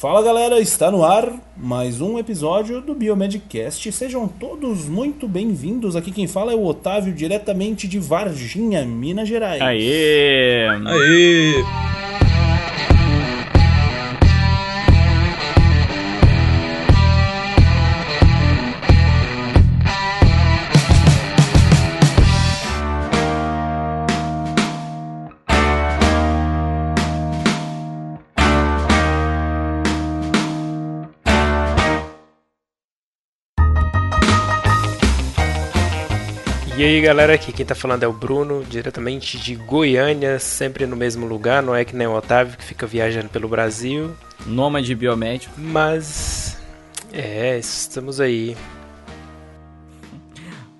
[0.00, 3.92] Fala galera, está no ar mais um episódio do Biomedcast.
[3.92, 5.94] Sejam todos muito bem-vindos.
[5.94, 9.60] Aqui quem fala é o Otávio, diretamente de Varginha, Minas Gerais.
[9.60, 10.66] Aê!
[10.86, 11.99] Aê!
[36.80, 40.96] E aí galera, aqui quem tá falando é o Bruno, diretamente de Goiânia, sempre no
[40.96, 44.16] mesmo lugar, não é que nem o Otávio que fica viajando pelo Brasil.
[44.46, 45.52] Nômade biomédico.
[45.58, 46.58] Mas.
[47.12, 48.56] É, estamos aí.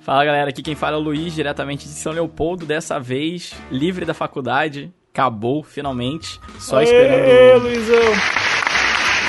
[0.00, 4.06] Fala galera, aqui quem fala é o Luiz, diretamente de São Leopoldo, dessa vez livre
[4.06, 4.90] da faculdade.
[5.12, 6.40] Acabou, finalmente.
[6.58, 7.62] Só Aê, esperando.
[7.64, 8.49] Luizão!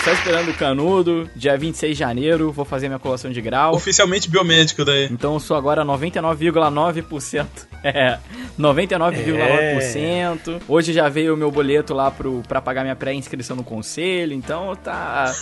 [0.03, 1.29] Só esperando o canudo.
[1.35, 3.75] Dia 26 de janeiro, vou fazer minha colação de grau.
[3.75, 5.08] Oficialmente biomédico daí.
[5.11, 7.45] Então eu sou agora 99,9%.
[7.83, 8.19] É,
[8.59, 10.61] 99,9%.
[10.67, 14.75] Hoje já veio o meu boleto lá pro, pra pagar minha pré-inscrição no conselho, então
[14.75, 15.33] tá.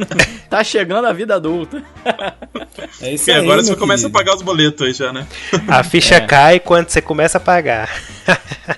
[0.50, 1.82] tá chegando a vida adulta.
[3.00, 4.18] É isso Porque aí, agora você começa a querido.
[4.18, 5.26] pagar os boletos aí já, né?
[5.68, 6.20] A ficha É.
[6.20, 7.88] cai quando você começa a pagar.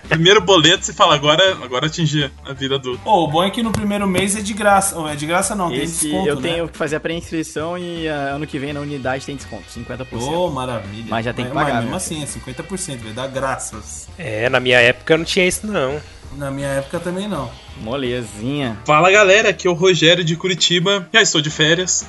[0.08, 3.00] Primeiro boleto você fala, agora, agora atingir a vida adulta.
[3.08, 4.97] Ô, o bom é que no primeiro mês é de graça.
[4.98, 6.43] Ou é de graça não, tem Esse desconto, eu né?
[6.51, 10.07] tenho que fazer a pré-inscrição e ah, ano que vem na unidade tem desconto, 50%.
[10.20, 11.07] Ô, maravilha.
[11.09, 12.25] Mas já tem que Mas- pagar, Mas mesmo né?
[12.25, 14.09] assim, é 50%, vai dar graças.
[14.19, 16.01] É, na minha época não tinha isso não.
[16.37, 17.51] Na minha época também não.
[17.81, 18.77] Molezinha.
[18.85, 21.09] Fala galera, aqui é o Rogério de Curitiba.
[21.12, 22.07] Já estou de férias.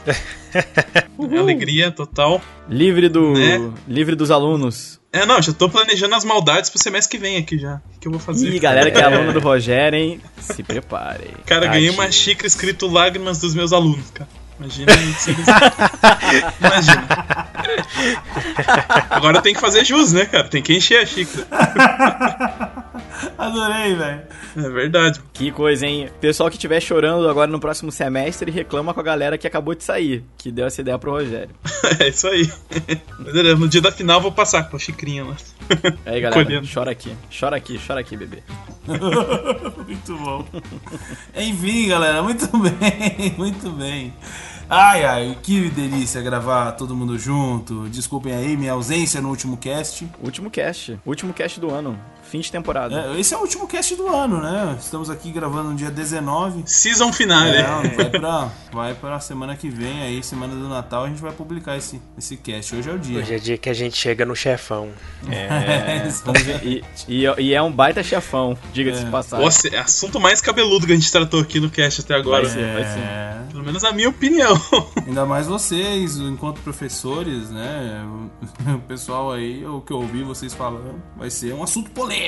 [1.39, 2.41] Alegria total.
[2.67, 3.33] Livre do.
[3.33, 3.71] Né?
[3.87, 4.98] Livre dos alunos.
[5.11, 7.81] É, não, já tô planejando as maldades pro semestre que vem aqui já.
[7.95, 8.47] O que eu vou fazer?
[8.47, 10.21] Ih, galera que é aluno do Rogério, hein?
[10.39, 11.31] Se preparem.
[11.45, 11.93] Cara, ganhei Tadinho.
[12.03, 14.29] uma xícara escrito lágrimas dos meus alunos, cara.
[14.59, 15.31] Imagina isso.
[16.59, 17.07] Imagina.
[19.09, 20.47] Agora tem que fazer jus, né, cara?
[20.49, 21.47] Tem que encher a xícara.
[23.37, 24.21] Adorei, velho.
[24.57, 25.19] É verdade.
[25.33, 26.09] Que coisa, hein?
[26.21, 29.83] Pessoal que estiver chorando agora no próximo semestre, reclama com a galera que acabou de
[29.83, 31.55] sair, que deu essa ideia pro Rogério.
[31.99, 32.47] É isso aí.
[33.57, 35.35] No dia da final eu vou passar com a xicrinha lá.
[36.05, 36.67] Aí, galera, Colhendo.
[36.71, 37.11] chora aqui.
[37.37, 38.43] Chora aqui, chora aqui, bebê.
[39.87, 40.45] muito bom.
[41.35, 44.13] Enfim, galera, muito bem, muito bem.
[44.69, 47.89] Ai, ai, que delícia gravar todo mundo junto.
[47.89, 50.07] Desculpem aí minha ausência no último cast.
[50.23, 50.99] Último cast.
[51.03, 51.99] Último cast do ano.
[52.29, 52.95] Fim de temporada.
[52.95, 54.77] É, esse é o último cast do ano, né?
[54.79, 56.61] Estamos aqui gravando no dia 19.
[56.63, 57.57] Season finale.
[57.57, 61.31] É, vai pra, vai pra semana que vem aí, semana do Natal, a gente vai
[61.31, 62.75] publicar esse, esse cast.
[62.75, 63.17] Hoje é o dia.
[63.17, 64.89] Hoje é dia que a gente chega no chefão.
[65.27, 66.03] É.
[66.39, 66.63] ver.
[66.63, 69.43] E, e, e é um baita chefão, diga-se de passagem.
[69.43, 72.43] Nossa, é assunto mais cabeludo que a gente tratou aqui no cast até agora.
[72.43, 72.99] Vai ser, vai ser.
[72.99, 74.53] É, Pelo menos a minha opinião.
[75.07, 78.05] ainda mais vocês, enquanto professores, né?
[78.05, 78.29] O
[78.75, 82.18] o pessoal aí, o que eu ouvi vocês falando, vai ser um assunto polêmico,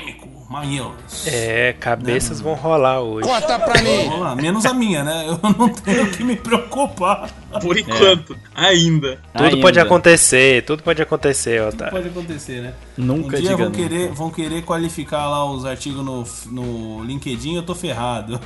[0.51, 1.25] mamilos.
[1.25, 3.27] É, cabeças vão rolar hoje.
[3.27, 5.25] Vamos lá, menos a minha, né?
[5.27, 7.29] Eu não tenho que me preocupar.
[7.61, 8.37] Por enquanto.
[8.53, 9.19] Ainda.
[9.33, 9.61] Tudo Ainda.
[9.61, 11.91] pode acontecer, tudo pode acontecer, Otávio.
[11.93, 12.73] Pode acontecer, né?
[12.97, 13.77] Nunca um dia diga vão nunca.
[13.77, 18.39] querer, vão querer qualificar lá os artigos no, no LinkedIn, eu tô ferrado.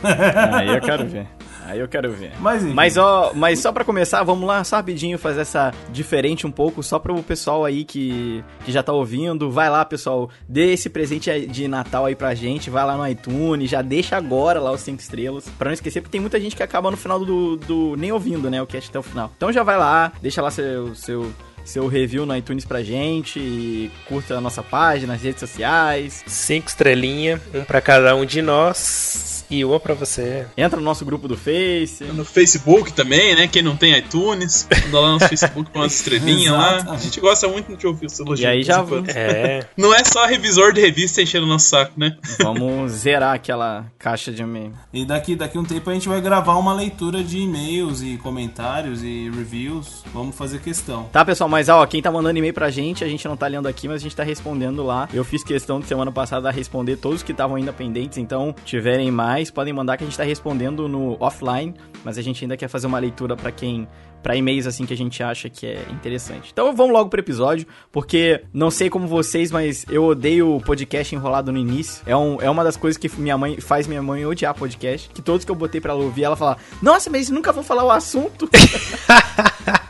[0.53, 1.27] Aí eu quero ver.
[1.65, 2.31] Aí eu quero ver.
[2.39, 2.73] Mas, enfim.
[2.73, 6.83] Mas, ó, mas só pra começar, vamos lá só rapidinho fazer essa diferente um pouco,
[6.83, 9.49] só pro pessoal aí que, que já tá ouvindo.
[9.49, 13.69] Vai lá, pessoal, dê esse presente de Natal aí pra gente, vai lá no iTunes,
[13.69, 16.63] já deixa agora lá os 5 estrelas, pra não esquecer, porque tem muita gente que
[16.63, 19.31] acaba no final do, do nem ouvindo, né, o cast até o final.
[19.35, 21.31] Então já vai lá, deixa lá seu seu
[21.63, 26.23] seu review no iTunes pra gente e curta a nossa página nas redes sociais.
[26.27, 30.45] Cinco estrelinhas, um pra cada um de nós e uma pra você.
[30.57, 32.03] Entra no nosso grupo do Face.
[32.03, 33.47] No Facebook também, né?
[33.47, 36.93] Quem não tem iTunes, manda lá no Facebook com umas estrelinhas lá.
[36.93, 38.39] A gente gosta muito de ouvir os elogios.
[38.41, 38.85] E aí já.
[39.07, 42.17] É, Não é só revisor de revista enchendo o nosso saco, né?
[42.39, 44.73] Vamos zerar aquela caixa de e-mail.
[44.93, 49.03] E daqui, daqui um tempo a gente vai gravar uma leitura de e-mails e comentários
[49.03, 50.03] e reviews.
[50.13, 51.05] Vamos fazer questão.
[51.11, 53.67] Tá, pessoal, mas ó, quem tá mandando e-mail pra gente, a gente não tá lendo
[53.67, 55.09] aqui, mas a gente tá respondendo lá.
[55.13, 59.44] Eu fiz questão de semana passada responder todos que estavam ainda pendentes, então, tiverem mais,
[59.51, 62.87] podem mandar que a gente tá respondendo no offline, mas a gente ainda quer fazer
[62.87, 63.87] uma leitura pra quem
[64.25, 66.49] para e-mails assim que a gente acha que é interessante.
[66.51, 71.51] Então vamos logo pro episódio, porque não sei como vocês, mas eu odeio podcast enrolado
[71.51, 72.01] no início.
[72.07, 75.21] É, um, é uma das coisas que minha mãe faz minha mãe odiar podcast, que
[75.21, 77.91] todos que eu botei pra ela ouvir, ela fala: "Nossa, mas nunca vou falar o
[77.91, 78.49] assunto".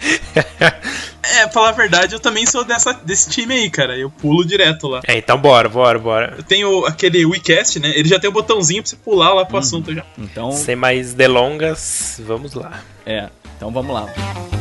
[1.32, 3.96] É, pra falar a verdade, eu também sou dessa, desse time aí, cara.
[3.96, 5.00] Eu pulo direto lá.
[5.06, 6.34] É, então bora, bora, bora.
[6.36, 7.92] Eu tenho aquele WeCast, né?
[7.94, 10.04] Ele já tem um botãozinho pra você pular lá pro assunto já.
[10.18, 12.82] Então, Sem mais delongas, vamos lá.
[13.06, 13.28] é.
[13.56, 14.59] Então vamos lá.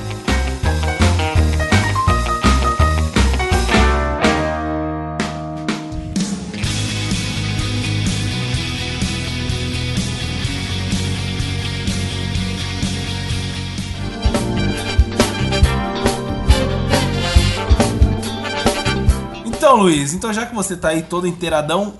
[19.80, 21.94] Luiz, então já que você tá aí todo inteiradão,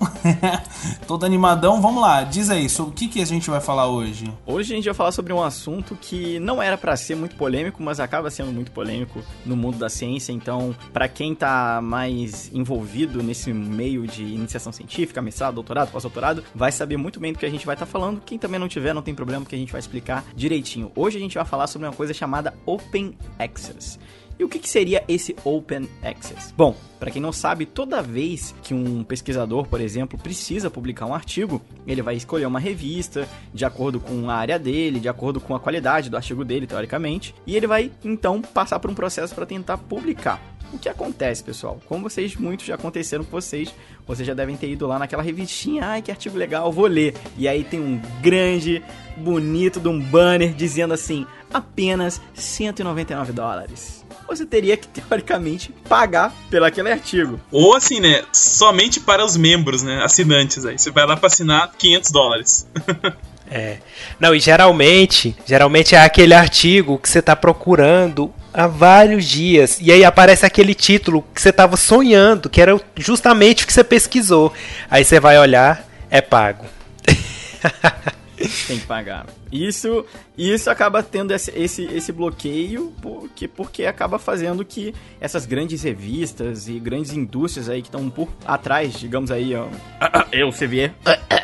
[1.08, 4.30] todo animadão, vamos lá, diz aí, sobre o que, que a gente vai falar hoje?
[4.44, 7.82] Hoje a gente vai falar sobre um assunto que não era pra ser muito polêmico,
[7.82, 10.30] mas acaba sendo muito polêmico no mundo da ciência.
[10.30, 16.70] Então, pra quem tá mais envolvido nesse meio de iniciação científica, mestrado, doutorado, pós-doutorado, vai
[16.70, 18.20] saber muito bem do que a gente vai estar falando.
[18.20, 20.92] Quem também não tiver, não tem problema, que a gente vai explicar direitinho.
[20.94, 23.98] Hoje a gente vai falar sobre uma coisa chamada Open Access.
[24.40, 26.54] E o que, que seria esse Open Access?
[26.56, 31.12] Bom, para quem não sabe, toda vez que um pesquisador, por exemplo, precisa publicar um
[31.14, 35.54] artigo, ele vai escolher uma revista de acordo com a área dele, de acordo com
[35.54, 39.44] a qualidade do artigo dele, teoricamente, e ele vai então passar por um processo para
[39.44, 40.40] tentar publicar.
[40.72, 41.78] O que acontece, pessoal?
[41.84, 43.74] Como vocês, muitos já aconteceram com vocês,
[44.06, 47.14] vocês já devem ter ido lá naquela revistinha, ai que artigo legal, vou ler.
[47.36, 48.82] E aí tem um grande,
[49.18, 53.99] bonito de um banner dizendo assim, apenas 199 dólares.
[54.30, 57.40] Você teria que, teoricamente, pagar pelo aquele artigo.
[57.50, 58.22] Ou assim, né?
[58.32, 60.02] Somente para os membros, né?
[60.04, 60.78] Assinantes aí.
[60.78, 62.66] Você vai lá pra assinar 500 dólares.
[63.52, 63.78] É.
[64.20, 69.78] Não, e geralmente, geralmente é aquele artigo que você tá procurando há vários dias.
[69.80, 73.82] E aí aparece aquele título que você tava sonhando, que era justamente o que você
[73.82, 74.52] pesquisou.
[74.88, 76.64] Aí você vai olhar, é pago.
[78.66, 79.26] Tem que pagar.
[79.52, 80.04] Isso,
[80.36, 86.68] isso acaba tendo esse, esse, esse bloqueio porque, porque acaba fazendo que essas grandes revistas
[86.68, 89.68] e grandes indústrias aí que estão por atrás, digamos aí, ó,
[90.32, 90.94] eu, Sevier,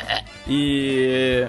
[0.47, 1.47] e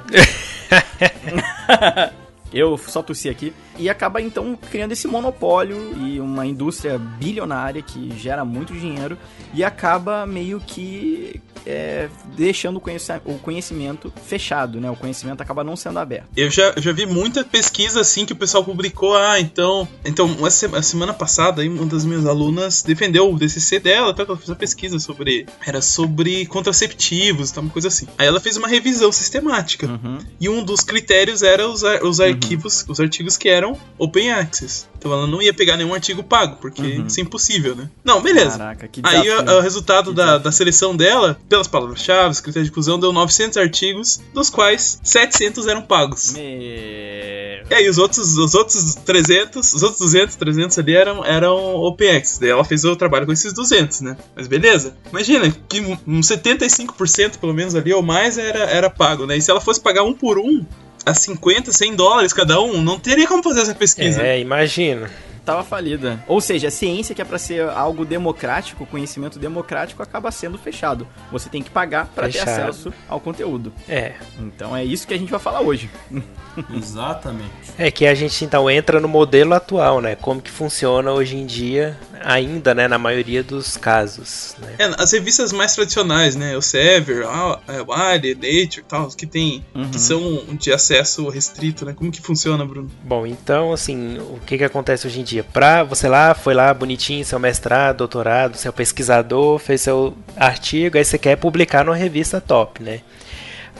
[2.52, 3.52] eu só tossi aqui.
[3.78, 9.16] E acaba então criando esse monopólio e uma indústria bilionária que gera muito dinheiro
[9.54, 14.90] e acaba meio que é, deixando o, conheci o conhecimento fechado, né?
[14.90, 16.26] O conhecimento acaba não sendo aberto.
[16.36, 19.16] Eu já, eu já vi muita pesquisa assim que o pessoal publicou.
[19.16, 19.86] Ah, então.
[20.04, 24.14] Então, uma se- a semana passada, aí, uma das minhas alunas defendeu o DCC dela,
[24.14, 24.24] tá?
[24.24, 25.46] que ela fez uma pesquisa sobre.
[25.66, 27.60] Era sobre contraceptivos, tá?
[27.60, 28.06] Uma coisa assim.
[28.16, 29.86] Aí ela fez uma revisão sistemática.
[29.86, 30.18] Uhum.
[30.40, 34.86] E um dos critérios era os, os arquivos, os artigos que eram open access.
[34.98, 37.06] Então ela não ia pegar nenhum artigo pago, porque Uhum.
[37.06, 37.88] isso é impossível, né?
[38.04, 38.58] Não, beleza.
[38.58, 39.54] Caraca, que Aí desafio.
[39.54, 43.56] o, o resultado da, da seleção dela, pelas palavras-chave, os critérios de inclusão, deu 900
[43.58, 46.32] artigos, dos quais 700 eram pagos.
[46.32, 46.42] Meu...
[46.42, 52.38] E aí os outros, os outros 300, os outros 200, 300 ali eram, eram OpenX.
[52.38, 54.16] Daí ela fez o trabalho com esses 200, né?
[54.34, 54.96] Mas beleza.
[55.10, 59.36] Imagina que um um 75% pelo menos ali ou mais era, era pago, né?
[59.36, 60.64] E se ela fosse pagar um por um,
[61.08, 64.22] a 50, 100 dólares cada um, não teria como fazer essa pesquisa.
[64.22, 65.10] É, imagina.
[65.48, 66.22] Tava falida.
[66.26, 71.06] Ou seja, a ciência que é pra ser algo democrático, conhecimento democrático, acaba sendo fechado.
[71.32, 73.72] Você tem que pagar pra ter acesso ao conteúdo.
[73.88, 74.12] É.
[74.38, 75.88] Então é isso que a gente vai falar hoje.
[76.74, 77.48] Exatamente.
[77.78, 80.14] É que a gente então entra no modelo atual, né?
[80.16, 82.88] Como que funciona hoje em dia, ainda, né?
[82.88, 84.74] Na maioria dos casos, né?
[84.78, 86.56] É, as revistas mais tradicionais, né?
[86.56, 89.90] O Sever, a a Wiley, Nature e tal, que tem, Uhum.
[89.90, 91.94] que são de acesso restrito, né?
[91.94, 92.90] Como que funciona, Bruno?
[93.04, 95.37] Bom, então, assim, o que que acontece hoje em dia?
[95.44, 101.04] Pra você lá, foi lá bonitinho, seu mestrado, doutorado, seu pesquisador, fez seu artigo, aí
[101.04, 103.00] você quer publicar numa revista top, né?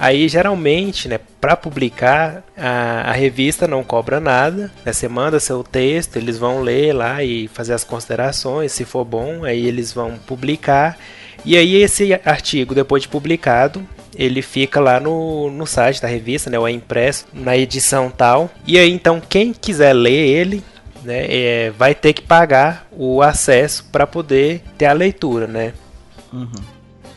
[0.00, 5.64] Aí, geralmente, né, para publicar, a, a revista não cobra nada, né, você manda seu
[5.64, 10.16] texto, eles vão ler lá e fazer as considerações, se for bom, aí eles vão
[10.16, 10.96] publicar,
[11.44, 13.84] e aí esse artigo, depois de publicado,
[14.14, 18.48] ele fica lá no, no site da revista, né, ou é impresso na edição tal,
[18.64, 20.62] e aí então quem quiser ler ele,
[21.08, 25.72] né, é, vai ter que pagar o acesso para poder ter a leitura, né.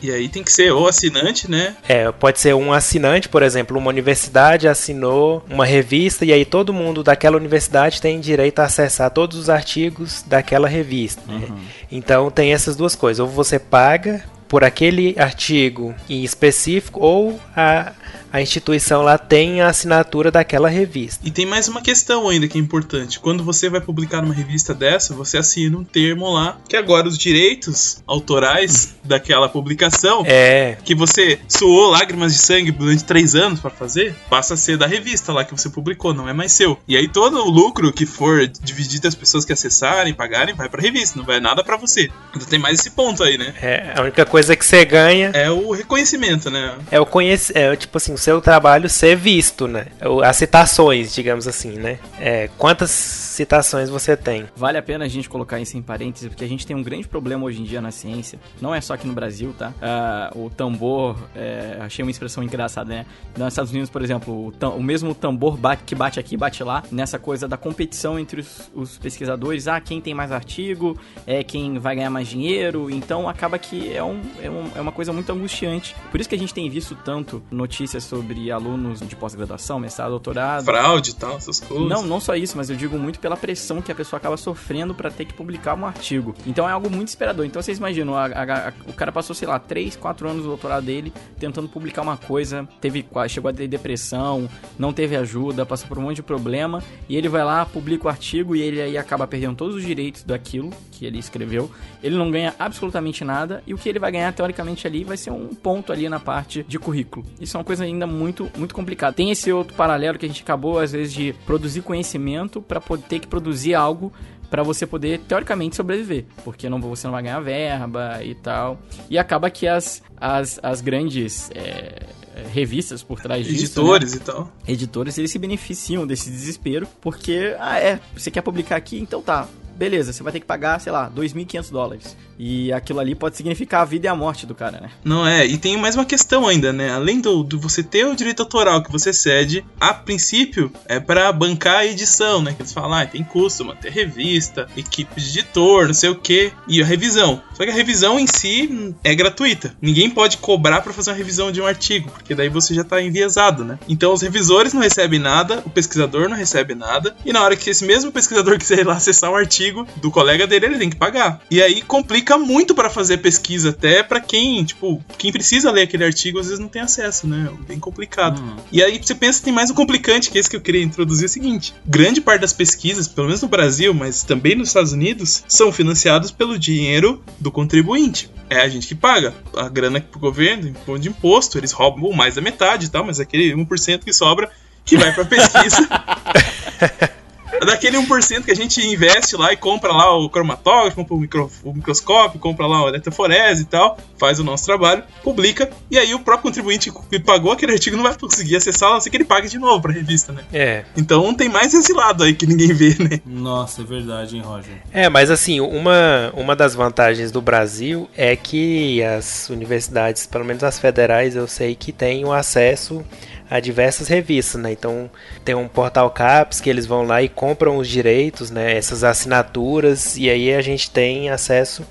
[0.00, 1.76] E aí tem que ser ou assinante, né?
[1.86, 6.72] É, pode ser um assinante, por exemplo, uma universidade assinou uma revista e aí todo
[6.72, 11.22] mundo daquela universidade tem direito a acessar todos os artigos daquela revista.
[11.28, 11.46] né?
[11.90, 17.92] Então tem essas duas coisas, ou você paga por aquele artigo em específico ou a,
[18.32, 21.20] a instituição lá tem a assinatura daquela revista.
[21.26, 23.20] E tem mais uma questão ainda que é importante.
[23.20, 27.18] Quando você vai publicar numa revista dessa, você assina um termo lá que agora os
[27.18, 33.70] direitos autorais daquela publicação É, que você suou lágrimas de sangue durante três anos pra
[33.70, 36.78] fazer, passa a ser da revista lá que você publicou, não é mais seu.
[36.88, 40.80] E aí todo o lucro que for dividido das pessoas que acessarem, pagarem, vai pra
[40.80, 42.08] revista, não vai nada pra você.
[42.34, 43.52] Então tem mais esse ponto aí, né?
[43.60, 46.76] é, a única coisa que você ganha É o reconhecimento, né?
[46.90, 49.86] é o conhec é tipo assim, seu trabalho ser visto, né?
[50.24, 51.98] As citações, digamos assim, né?
[52.20, 52.90] É, quantas
[53.32, 54.44] citações você tem?
[54.56, 57.08] Vale a pena a gente colocar isso em parênteses, porque a gente tem um grande
[57.08, 58.38] problema hoje em dia na ciência.
[58.60, 59.72] Não é só aqui no Brasil, tá?
[59.80, 63.06] Ah, o tambor, é, achei uma expressão engraçada, né?
[63.36, 66.62] Nos Estados Unidos, por exemplo, o, tam- o mesmo tambor bate- que bate aqui, bate
[66.62, 69.66] lá, nessa coisa da competição entre os, os pesquisadores.
[69.68, 72.90] Ah, quem tem mais artigo, é quem vai ganhar mais dinheiro.
[72.90, 75.94] Então acaba que é, um, é, um- é uma coisa muito angustiante.
[76.10, 80.64] Por isso que a gente tem visto tanto notícias sobre alunos de pós-graduação, mestrado, doutorado.
[80.64, 81.88] Fraude e tal, essas coisas.
[81.88, 84.94] Não, não só isso, mas eu digo muito pela pressão que a pessoa acaba sofrendo
[84.94, 86.34] pra ter que publicar um artigo.
[86.46, 87.44] Então é algo muito esperador.
[87.46, 90.48] Então vocês imaginam, a- a- a- o cara passou, sei lá, 3, 4 anos do
[90.48, 94.48] doutorado dele tentando publicar uma coisa, teve chegou a ter depressão,
[94.78, 98.08] não teve ajuda, passou por um monte de problema, e ele vai lá, publica o
[98.08, 101.70] artigo e ele aí acaba perdendo todos os direitos daquilo que ele escreveu.
[102.02, 105.30] Ele não ganha absolutamente nada e o que ele vai ganhar teoricamente ali vai ser
[105.30, 107.24] um ponto ali na parte de currículo.
[107.40, 109.12] Isso é uma coisa ainda muito muito complicada.
[109.12, 113.11] Tem esse outro paralelo que a gente acabou às vezes de produzir conhecimento para poder
[113.12, 114.10] ter que produzir algo
[114.50, 118.80] para você poder teoricamente sobreviver, porque não você não vai ganhar verba e tal.
[119.10, 122.06] E acaba que as as, as grandes é,
[122.52, 123.64] revistas por trás disso, né?
[123.64, 124.52] Editores e tal.
[124.66, 129.46] editores eles se beneficiam desse desespero porque ah é você quer publicar aqui então tá
[129.76, 133.82] beleza você vai ter que pagar sei lá 2.500 dólares e aquilo ali pode significar
[133.82, 136.48] a vida e a morte do cara né Não é, e tem mais uma questão
[136.48, 136.90] ainda, né?
[136.90, 141.30] Além do, do você ter o direito autoral que você cede, a princípio é pra
[141.30, 142.52] bancar a edição, né?
[142.52, 146.52] Que eles falam, ah, tem custo, manter revista, equipe de editor, não sei o que,
[146.66, 147.40] e a revisão.
[147.54, 149.76] Só que a revisão em si é gratuita.
[149.80, 153.00] Ninguém pode cobrar pra fazer uma revisão de um artigo, porque daí você já tá
[153.00, 153.78] enviesado, né?
[153.88, 157.70] Então os revisores não recebem nada, o pesquisador não recebe nada, e na hora que
[157.70, 160.96] esse mesmo pesquisador quiser ir lá acessar um artigo do colega dele, ele tem que
[160.96, 161.40] pagar.
[161.48, 166.04] E aí complica muito pra fazer pesquisa, até pra quem, tipo, quem precisa ler aquele
[166.04, 167.48] artigo às vezes não tem acesso, né?
[167.50, 168.40] É Bem complicado.
[168.40, 168.56] Hum.
[168.70, 170.82] E aí você pensa que tem mais um complicante, que é esse que eu queria
[170.82, 174.68] introduzir, é o seguinte: grande parte das pesquisas, pelo menos no Brasil, mas também nos
[174.68, 178.30] Estados Unidos, são financiadas pelo dinheiro do contribuinte.
[178.50, 179.34] É a gente que paga.
[179.56, 183.54] A grana pro governo, de imposto, eles roubam mais da metade e tal, mas aquele
[183.54, 184.50] 1% que sobra
[184.84, 185.88] que vai pra pesquisa.
[187.64, 191.50] Daquele 1% que a gente investe lá e compra lá o cromatógrafo, compra o, micro-
[191.64, 196.14] o microscópio, compra lá o eletroforese e tal, faz o nosso trabalho, publica, e aí
[196.14, 199.16] o próprio contribuinte que pagou aquele artigo não vai conseguir acessar, a não ser que
[199.16, 200.42] ele pague de novo pra revista, né?
[200.52, 200.84] É.
[200.96, 203.20] Então tem mais esse lado aí que ninguém vê, né?
[203.24, 204.82] Nossa, é verdade, hein, Roger?
[204.92, 210.62] É, mas assim, uma, uma das vantagens do Brasil é que as universidades, pelo menos
[210.64, 213.04] as federais, eu sei que têm o acesso
[213.52, 214.72] a diversas revistas, né?
[214.72, 215.10] Então
[215.44, 218.76] tem um portal CAPS que eles vão lá e compram os direitos, né?
[218.76, 221.84] Essas assinaturas e aí a gente tem acesso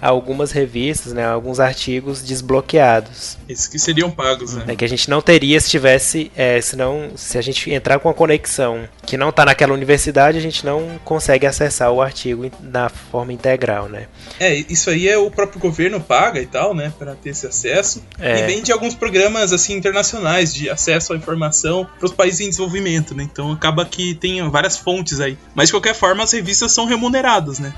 [0.00, 1.24] algumas revistas, né?
[1.24, 4.64] Alguns artigos desbloqueados, Esses que seriam pagos, né?
[4.66, 4.76] né?
[4.76, 8.08] Que a gente não teria se tivesse, é, se não, se a gente entrar com
[8.08, 12.88] a conexão que não está naquela universidade, a gente não consegue acessar o artigo na
[12.88, 14.06] forma integral, né?
[14.38, 18.02] É, isso aí é o próprio governo paga e tal, né, Pra ter esse acesso.
[18.18, 18.40] É.
[18.40, 22.48] E vem de alguns programas assim internacionais de acesso à informação para os países em
[22.48, 23.22] desenvolvimento, né?
[23.22, 25.36] Então acaba que tem várias fontes aí.
[25.54, 27.74] Mas de qualquer forma as revistas são remuneradas, né?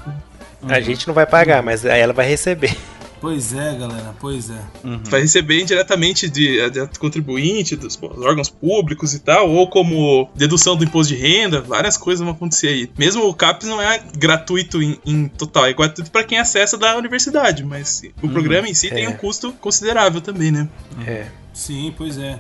[0.62, 2.76] A gente não vai pagar, mas aí ela vai receber.
[3.20, 4.60] Pois é, galera, pois é.
[5.04, 10.84] Vai receber indiretamente de, de contribuinte, dos órgãos públicos e tal, ou como dedução do
[10.84, 12.90] imposto de renda, várias coisas vão acontecer aí.
[12.96, 16.96] Mesmo o CAPES não é gratuito em, em total, é gratuito para quem acessa da
[16.96, 19.08] universidade, mas o programa em si tem é.
[19.08, 20.68] um custo considerável também, né?
[21.04, 21.26] É.
[21.52, 22.38] Sim, pois é.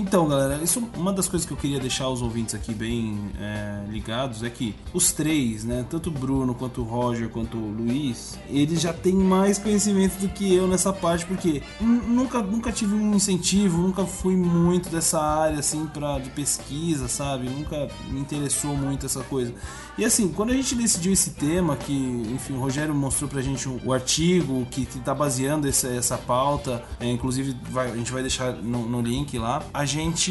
[0.00, 3.82] Então, galera, isso uma das coisas que eu queria deixar os ouvintes aqui bem é,
[3.90, 8.38] ligados é que os três, né, tanto o Bruno quanto o Roger quanto o Luiz,
[8.48, 12.94] eles já têm mais conhecimento do que eu nessa parte, porque nu- nunca, nunca tive
[12.94, 17.48] um incentivo, nunca fui muito dessa área assim para de pesquisa, sabe?
[17.50, 19.52] Nunca me interessou muito essa coisa.
[19.98, 21.92] E assim, quando a gente decidiu esse tema, que
[22.32, 26.84] enfim, o Rogério mostrou pra gente o artigo que, que tá baseando essa, essa pauta,
[27.00, 30.30] é, inclusive vai- a gente vai deixar no, no link lá, a gente.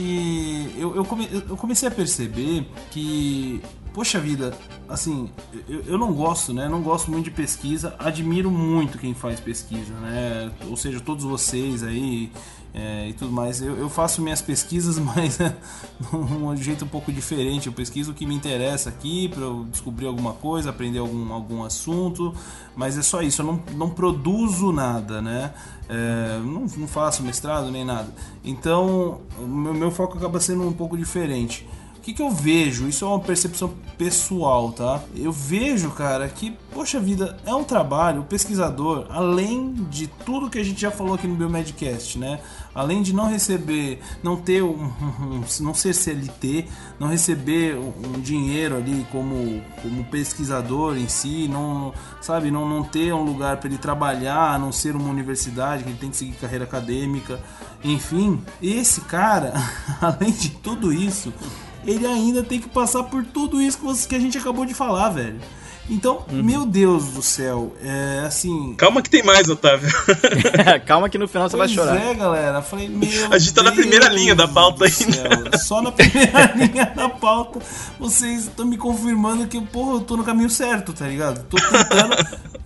[0.78, 3.62] Eu, eu, come- eu comecei a perceber que
[3.94, 4.56] poxa vida,
[4.88, 5.28] assim,
[5.68, 6.70] eu, eu não gosto, né?
[6.70, 10.52] Não gosto muito de pesquisa, admiro muito quem faz pesquisa, né?
[10.70, 12.32] Ou seja, todos vocês aí
[12.74, 13.62] é, e tudo mais.
[13.62, 17.68] Eu, eu, faço minhas pesquisas, mas de um jeito um pouco diferente.
[17.68, 21.64] Eu pesquiso o que me interessa aqui para eu descobrir alguma coisa, aprender algum, algum
[21.64, 22.34] assunto,
[22.76, 23.42] mas é só isso.
[23.42, 25.54] Eu não, não produzo nada, né?
[25.90, 28.14] É, não, não faço mestrado nem nada.
[28.44, 31.66] Então, o meu, meu foco acaba sendo um pouco diferente
[32.08, 32.88] que, que eu vejo?
[32.88, 35.02] Isso é uma percepção pessoal, tá?
[35.14, 40.58] Eu vejo, cara, que, poxa vida, é um trabalho, o pesquisador, além de tudo que
[40.58, 42.40] a gente já falou aqui no Biomedcast, né?
[42.74, 44.90] Além de não receber, não ter um,
[45.60, 52.50] não ser CLT, não receber um dinheiro ali como, como pesquisador em si, não, sabe,
[52.50, 55.98] não, não ter um lugar para ele trabalhar, a não ser uma universidade, que ele
[55.98, 57.38] tem que seguir carreira acadêmica,
[57.84, 59.52] enfim, esse cara,
[60.00, 61.34] além de tudo isso,
[61.88, 65.10] ele ainda tem que passar por tudo isso que, que a gente acabou de falar,
[65.10, 65.39] velho.
[65.89, 66.44] Então, uhum.
[66.44, 68.74] meu Deus do céu, é assim.
[68.75, 69.89] Calma que tem mais, Otávio.
[70.86, 71.96] Calma que no final você vai chorar.
[71.96, 72.62] é, galera.
[72.62, 75.58] Falei, meu A gente tá Deus na primeira linha da pauta ainda.
[75.58, 77.60] Só na primeira linha da pauta.
[77.98, 81.46] Vocês estão me confirmando que, porra, eu tô no caminho certo, tá ligado?
[81.46, 82.15] Tô tentando.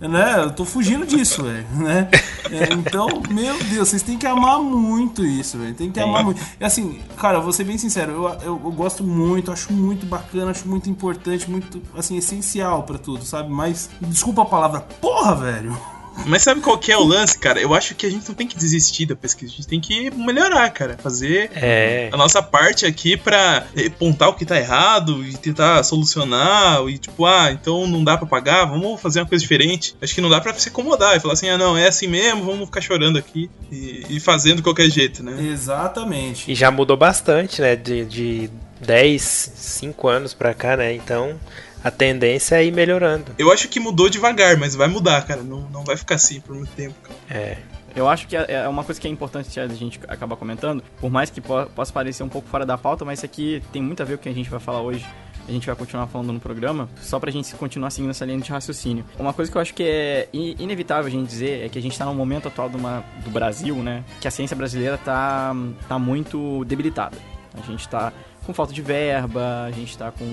[0.00, 0.34] né?
[0.38, 1.66] Eu tô fugindo disso, velho.
[1.76, 2.08] Né?
[2.50, 5.74] É, então, meu Deus, vocês têm que amar muito isso, velho.
[5.74, 6.02] Tem que é.
[6.02, 6.40] amar muito.
[6.60, 10.50] E assim, cara, vou ser bem sincero, eu, eu, eu gosto muito, acho muito bacana,
[10.50, 13.50] acho muito importante, muito, assim, essencial para tudo tudo, sabe?
[13.50, 15.78] Mas, desculpa a palavra, porra, velho.
[16.26, 17.58] Mas sabe qual que é o lance, cara?
[17.58, 20.10] Eu acho que a gente não tem que desistir da pesquisa, a gente tem que
[20.10, 20.96] melhorar, cara.
[21.02, 22.10] Fazer é.
[22.12, 26.86] a nossa parte aqui pra apontar o que tá errado e tentar solucionar.
[26.86, 29.96] E tipo, ah, então não dá pra pagar, vamos fazer uma coisa diferente.
[30.02, 32.44] Acho que não dá pra se acomodar e falar assim, ah, não, é assim mesmo,
[32.44, 35.42] vamos ficar chorando aqui e, e fazendo de qualquer jeito, né?
[35.50, 36.50] Exatamente.
[36.50, 37.74] E já mudou bastante, né?
[37.74, 38.50] De, de
[38.80, 39.22] 10,
[39.54, 40.94] 5 anos pra cá, né?
[40.94, 41.38] Então
[41.82, 43.32] a tendência é ir melhorando.
[43.38, 45.42] Eu acho que mudou devagar, mas vai mudar, cara.
[45.42, 47.16] Não, não vai ficar assim por muito tempo, cara.
[47.30, 47.58] É.
[47.94, 51.10] Eu acho que é, é uma coisa que é importante a gente acabar comentando, por
[51.10, 54.06] mais que possa parecer um pouco fora da pauta, mas isso aqui tem muito a
[54.06, 55.04] ver com o que a gente vai falar hoje.
[55.46, 58.50] A gente vai continuar falando no programa, só pra gente continuar seguindo essa linha de
[58.50, 59.04] raciocínio.
[59.18, 61.98] Uma coisa que eu acho que é inevitável a gente dizer é que a gente
[61.98, 64.04] tá num momento atual do, uma, do Brasil, né?
[64.20, 65.52] Que a ciência brasileira tá,
[65.88, 67.18] tá muito debilitada.
[67.60, 68.12] A gente tá
[68.44, 70.24] com falta de verba, a gente está com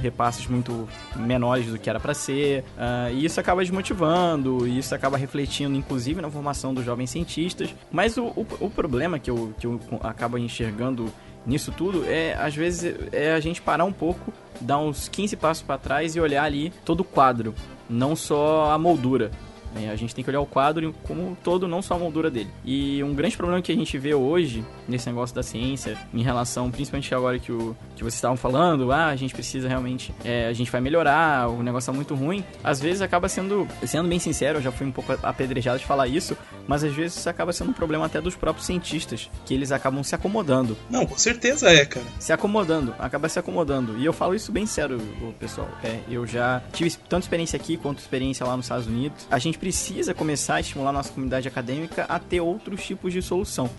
[0.00, 4.94] repasses muito menores do que era para ser, uh, e isso acaba desmotivando, e isso
[4.94, 7.74] acaba refletindo, inclusive, na formação dos jovens cientistas.
[7.90, 11.12] Mas o, o, o problema que eu, que eu acabo enxergando
[11.46, 15.62] nisso tudo é, às vezes, é a gente parar um pouco, dar uns 15 passos
[15.62, 17.54] para trás e olhar ali todo o quadro,
[17.88, 19.30] não só a moldura.
[19.74, 19.90] Né?
[19.90, 22.50] A gente tem que olhar o quadro como todo, não só a moldura dele.
[22.64, 26.70] E um grande problema que a gente vê hoje nesse negócio da ciência, em relação,
[26.70, 30.52] principalmente agora que, o, que vocês estavam falando, ah, a gente precisa realmente, é, a
[30.52, 34.58] gente vai melhorar, o negócio tá muito ruim, às vezes acaba sendo, sendo bem sincero,
[34.58, 37.70] eu já fui um pouco apedrejado de falar isso, mas às vezes isso acaba sendo
[37.70, 40.76] um problema até dos próprios cientistas, que eles acabam se acomodando.
[40.88, 42.06] Não, com certeza é, cara.
[42.18, 43.98] Se acomodando, acaba se acomodando.
[43.98, 44.98] E eu falo isso bem sério,
[45.38, 45.68] pessoal.
[45.82, 49.26] É, eu já tive tanto experiência aqui quanto experiência lá nos Estados Unidos.
[49.30, 53.70] A gente precisa começar a estimular nossa comunidade acadêmica a ter outros tipos de solução.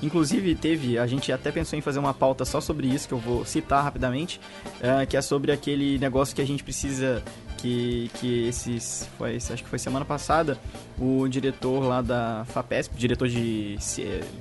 [0.00, 3.18] Inclusive, teve, a gente até pensou em fazer uma pauta só sobre isso, que eu
[3.18, 4.40] vou citar rapidamente,
[4.76, 7.24] uh, que é sobre aquele negócio que a gente precisa.
[7.58, 9.08] Que, que esses.
[9.16, 10.58] Foi, acho que foi semana passada,
[10.98, 13.76] o diretor lá da FAPESP, diretor de,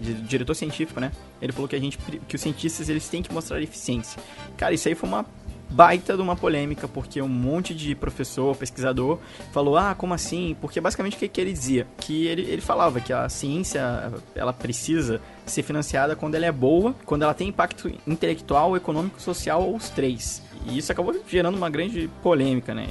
[0.01, 1.11] de, diretor científico, né?
[1.39, 4.19] Ele falou que a gente que os cientistas eles têm que mostrar eficiência.
[4.57, 5.23] Cara, isso aí foi uma
[5.71, 9.17] baita de uma polêmica, porque um monte de professor, pesquisador,
[9.51, 10.55] falou, ah, como assim?
[10.59, 11.87] Porque basicamente o que, que ele dizia?
[11.97, 16.93] Que ele, ele falava que a ciência, ela precisa ser financiada quando ela é boa,
[17.05, 20.41] quando ela tem impacto intelectual, econômico, social, os três.
[20.65, 22.89] E isso acabou gerando uma grande polêmica, né?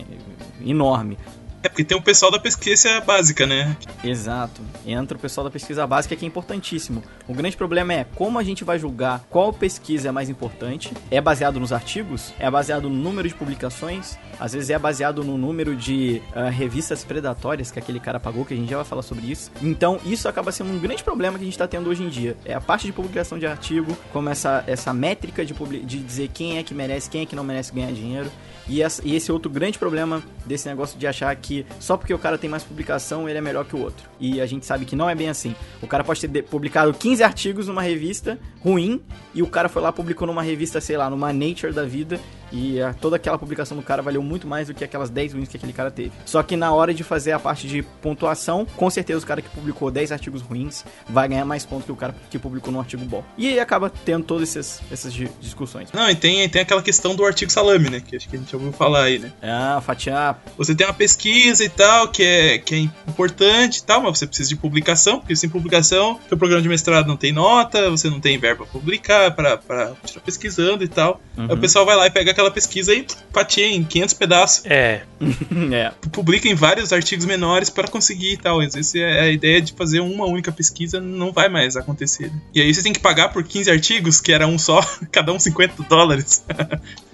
[0.65, 1.17] Enorme.
[1.63, 3.77] É porque tem o pessoal da pesquisa básica, né?
[4.03, 4.63] Exato.
[4.87, 7.03] Entra o pessoal da pesquisa básica que é importantíssimo.
[7.29, 10.91] O grande problema é como a gente vai julgar qual pesquisa é mais importante.
[11.11, 12.33] É baseado nos artigos?
[12.39, 14.19] É baseado no número de publicações?
[14.39, 18.55] Às vezes é baseado no número de uh, revistas predatórias que aquele cara pagou, que
[18.55, 19.53] a gente já vai falar sobre isso.
[19.61, 22.39] Então, isso acaba sendo um grande problema que a gente está tendo hoje em dia.
[22.43, 25.53] É a parte de publicação de artigo, como essa, essa métrica de,
[25.85, 28.31] de dizer quem é que merece, quem é que não merece ganhar dinheiro.
[28.67, 32.19] E, essa, e esse outro grande problema desse negócio de achar que só porque o
[32.19, 34.09] cara tem mais publicação, ele é melhor que o outro.
[34.19, 35.55] E a gente sabe que não é bem assim.
[35.83, 39.01] O cara pode ter publicado 15 artigos numa revista, ruim
[39.35, 42.21] e o cara foi lá publicou numa revista, sei lá, numa Nature da vida
[42.53, 45.49] e a, toda aquela publicação do cara valeu muito mais do que aquelas 10 wins
[45.49, 46.13] que aquele cara teve.
[46.25, 49.49] Só que na hora de fazer a parte de pontuação, com certeza o cara que
[49.51, 53.05] publicou 10 artigos ruins vai ganhar mais pontos que o cara que publicou num artigo
[53.05, 53.25] bom.
[53.39, 55.91] E aí acaba tendo todas essas, essas discussões.
[55.93, 58.01] Não, e tem, tem aquela questão do artigo salame, né?
[58.01, 59.33] Que acho que a gente ouviu falar aí, né?
[59.43, 60.43] Ah, fatiar.
[60.57, 64.27] Você tem uma pesquisa e tal, que é, que é importante e tal, mas você
[64.27, 68.21] precisa de publicação, porque sem publicação, seu programa de mestrado não tem nota, você não
[68.21, 71.21] tem verba pra publicar, pra, pra continuar pesquisando e tal.
[71.37, 71.47] Uhum.
[71.49, 74.67] Aí o pessoal vai lá e pega aquela pesquisa e fatia em 500 pedaços.
[74.67, 75.03] É.
[75.73, 75.93] é.
[76.13, 78.61] Publica em vários artigos menores para conseguir e tal.
[78.61, 82.29] Às vezes é a ideia de fazer uma única pesquisa não vai mais acontecer.
[82.29, 82.41] Né?
[82.55, 85.39] E aí você tem que pagar por 15 artigos, que era um só, cada um
[85.39, 86.45] 50 dólares.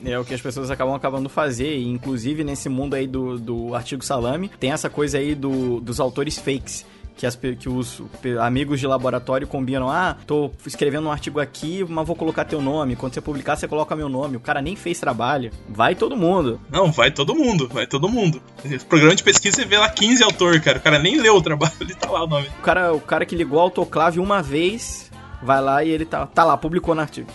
[0.05, 1.77] é o que as pessoas acabam acabando fazer.
[1.77, 6.01] E, inclusive, nesse mundo aí do, do artigo salame, tem essa coisa aí do, dos
[6.01, 6.85] autores fakes
[7.17, 8.03] que, as, que os
[8.41, 12.95] amigos de laboratório combinam: ah, tô escrevendo um artigo aqui, mas vou colocar teu nome.
[12.95, 14.37] Quando você publicar, você coloca meu nome.
[14.37, 15.51] O cara nem fez trabalho.
[15.69, 16.61] Vai todo mundo.
[16.71, 18.41] Não, vai todo mundo, vai todo mundo.
[18.65, 20.79] Esse programa de pesquisa você vê lá 15 autores, cara.
[20.79, 22.49] O cara nem leu o trabalho, ele tá lá o nome.
[22.59, 25.11] O cara, o cara que ligou o autoclave uma vez,
[25.43, 27.29] vai lá e ele tá, tá lá, publicou no artigo.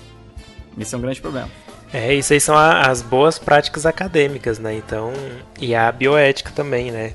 [0.78, 1.50] Esse é um grande problema.
[1.94, 4.74] É, isso aí são as boas práticas acadêmicas, né?
[4.76, 5.12] Então,
[5.60, 7.13] e a bioética também, né?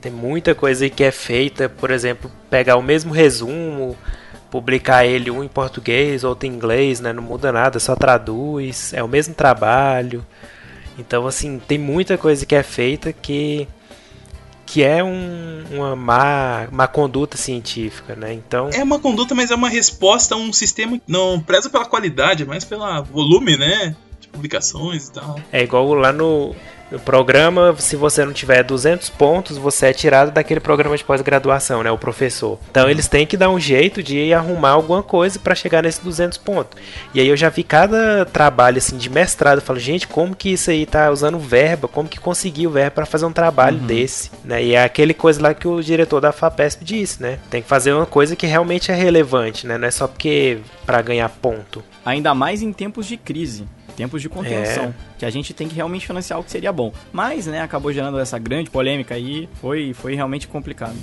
[0.00, 3.96] Tem muita coisa aí que é feita, por exemplo, pegar o mesmo resumo,
[4.50, 7.12] publicar ele um em português, outro em inglês, né?
[7.12, 10.24] Não muda nada, só traduz, é o mesmo trabalho.
[10.98, 13.68] Então, assim, tem muita coisa que é feita que
[14.70, 18.32] que é um, uma má, má conduta científica, né?
[18.32, 21.84] Então é uma conduta, mas é uma resposta a um sistema que não preza pela
[21.84, 23.96] qualidade, mas pelo volume, né?
[24.20, 25.40] De publicações e tal.
[25.50, 26.54] É igual lá no
[26.98, 31.90] programa, se você não tiver 200 pontos, você é tirado daquele programa de pós-graduação, né?
[31.90, 32.58] O professor.
[32.70, 36.38] Então eles têm que dar um jeito de arrumar alguma coisa para chegar nesses 200
[36.38, 36.78] pontos.
[37.14, 40.50] E aí eu já vi cada trabalho assim de mestrado, eu falo, gente, como que
[40.50, 41.86] isso aí tá usando verba?
[41.86, 43.86] Como que conseguiu verba para fazer um trabalho uhum.
[43.86, 44.62] desse, né?
[44.62, 47.38] E é aquele coisa lá que o diretor da FAPESP disse, né?
[47.50, 49.78] Tem que fazer uma coisa que realmente é relevante, né?
[49.78, 51.84] Não é só porque para ganhar ponto.
[52.04, 53.66] Ainda mais em tempos de crise
[54.00, 54.94] tempos de contenção, é.
[55.18, 56.90] que a gente tem que realmente financiar o que seria bom.
[57.12, 60.96] Mas, né, acabou gerando essa grande polêmica aí, foi, foi realmente complicado.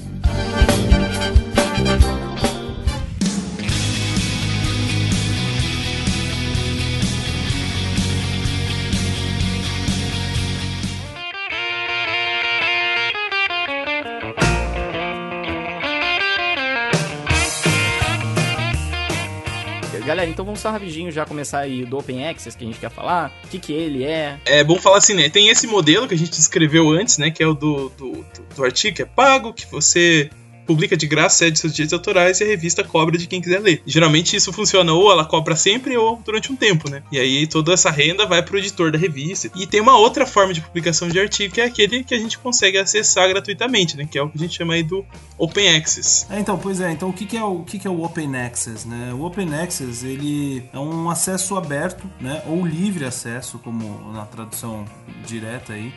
[20.17, 22.89] Galera, então vamos só rapidinho já começar aí do Open Access que a gente quer
[22.89, 23.31] falar.
[23.43, 24.39] O que, que ele é?
[24.45, 25.29] É bom falar assim, né?
[25.29, 27.29] Tem esse modelo que a gente escreveu antes, né?
[27.29, 30.31] Que é o do, do, do, do artigo, que é pago, que você
[30.67, 33.81] publica de graça, cede seus direitos autorais e a revista cobra de quem quiser ler.
[33.85, 37.01] Geralmente isso funciona ou ela cobra sempre ou durante um tempo, né?
[37.11, 39.49] E aí toda essa renda vai pro editor da revista.
[39.55, 42.37] E tem uma outra forma de publicação de artigo que é aquele que a gente
[42.37, 44.07] consegue acessar gratuitamente, né?
[44.09, 45.05] Que é o que a gente chama aí do
[45.37, 46.27] Open Access.
[46.29, 46.91] É, então, pois é.
[46.91, 49.13] Então o que, que é o, que, que é o Open Access, né?
[49.13, 52.41] O Open Access ele é um acesso aberto, né?
[52.45, 54.85] Ou livre acesso, como na tradução
[55.25, 55.93] direta aí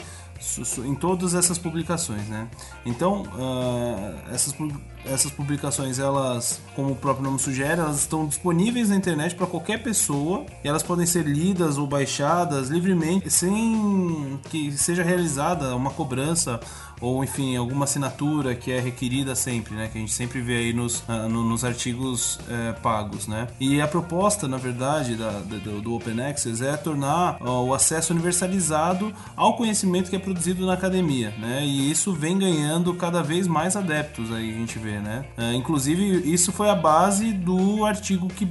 [0.85, 2.49] em todas essas publicações, né?
[2.85, 4.55] Então, uh, essas,
[5.05, 9.83] essas publicações, elas, como o próprio nome sugere, elas estão disponíveis na internet para qualquer
[9.83, 16.61] pessoa e elas podem ser lidas ou baixadas livremente, sem que seja realizada uma cobrança
[17.01, 19.89] ou enfim, alguma assinatura que é requerida sempre, né?
[19.91, 23.49] Que a gente sempre vê aí nos, uh, nos artigos uh, pagos, né?
[23.59, 29.13] E a proposta, na verdade, da, do, do Open Access é tornar o acesso universalizado
[29.35, 31.65] ao conhecimento que é produzido na academia, né?
[31.65, 35.25] E isso vem ganhando cada vez mais adeptos aí, a gente vê, né?
[35.37, 38.47] É, inclusive, isso foi a base do artigo que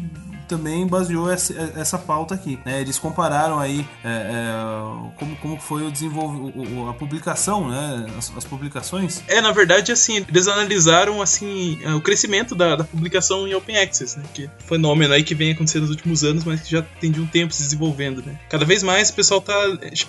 [0.49, 2.59] também baseou essa, essa pauta aqui.
[2.65, 2.81] Né?
[2.81, 8.07] Eles compararam aí é, é, como, como foi o desenvolvimento, a publicação, né?
[8.17, 9.21] As, as, publicações.
[9.27, 13.77] É, na verdade, assim, eles analisaram assim é, o crescimento da, da publicação em Open
[13.77, 14.25] Access, né?
[14.33, 17.27] Que fenômeno aí que vem acontecendo nos últimos anos, mas que já tem de um
[17.27, 18.39] tempo se desenvolvendo, né?
[18.49, 19.53] Cada vez mais o pessoal tá